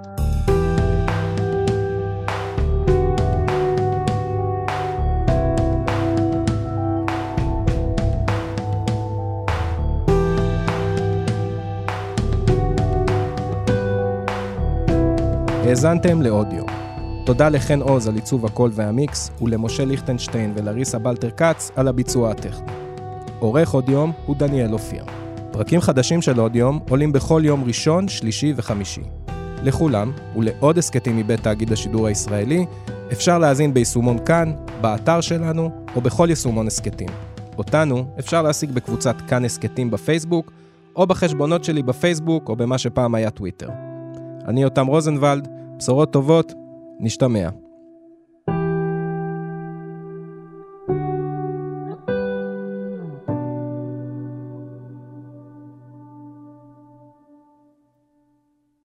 האזנתם 15.71 16.21
לאודיו. 16.21 16.63
תודה 17.25 17.49
לחן 17.49 17.81
עוז 17.81 18.07
על 18.07 18.15
עיצוב 18.15 18.45
הקול 18.45 18.71
והמיקס, 18.73 19.31
ולמשה 19.41 19.86
ליכטנשטיין 19.86 20.53
ולריסה 20.55 20.99
בלטר 20.99 21.29
כץ 21.29 21.71
על 21.75 21.88
הביצוע 21.88 22.31
הטכני. 22.31 22.71
עורך 23.39 23.71
עוד 23.71 23.89
יום 23.89 24.12
הוא 24.25 24.36
דניאל 24.36 24.73
אופיר. 24.73 25.05
פרקים 25.51 25.81
חדשים 25.81 26.21
של 26.21 26.39
עוד 26.39 26.55
יום 26.55 26.79
עולים 26.89 27.12
בכל 27.12 27.41
יום 27.45 27.63
ראשון, 27.63 28.07
שלישי 28.07 28.53
וחמישי. 28.55 29.01
לכולם, 29.63 30.12
ולעוד 30.36 30.77
הסכתים 30.77 31.17
מבית 31.17 31.39
תאגיד 31.43 31.71
השידור 31.71 32.07
הישראלי, 32.07 32.65
אפשר 33.12 33.38
להאזין 33.38 33.73
ביישומון 33.73 34.25
כאן, 34.25 34.53
באתר 34.81 35.21
שלנו, 35.21 35.71
או 35.95 36.01
בכל 36.01 36.27
יישומון 36.29 36.67
הסכתים. 36.67 37.10
אותנו 37.57 38.05
אפשר 38.19 38.41
להשיג 38.41 38.71
בקבוצת 38.71 39.15
כאן 39.27 39.45
הסכתים 39.45 39.91
בפייסבוק, 39.91 40.51
או 40.95 41.07
בחשבונות 41.07 41.63
שלי 41.63 41.84
בפייסבוק, 41.84 42.49
או 42.49 42.55
במה 42.55 42.77
שפעם 42.77 43.15
היה 43.15 43.29
טוויטר. 43.29 43.69
אני 44.47 44.62
יותם 44.62 44.88
רוזנבלד, 44.88 45.61
בשורות 45.82 46.13
טובות, 46.13 46.54
נשתמע. 47.00 47.50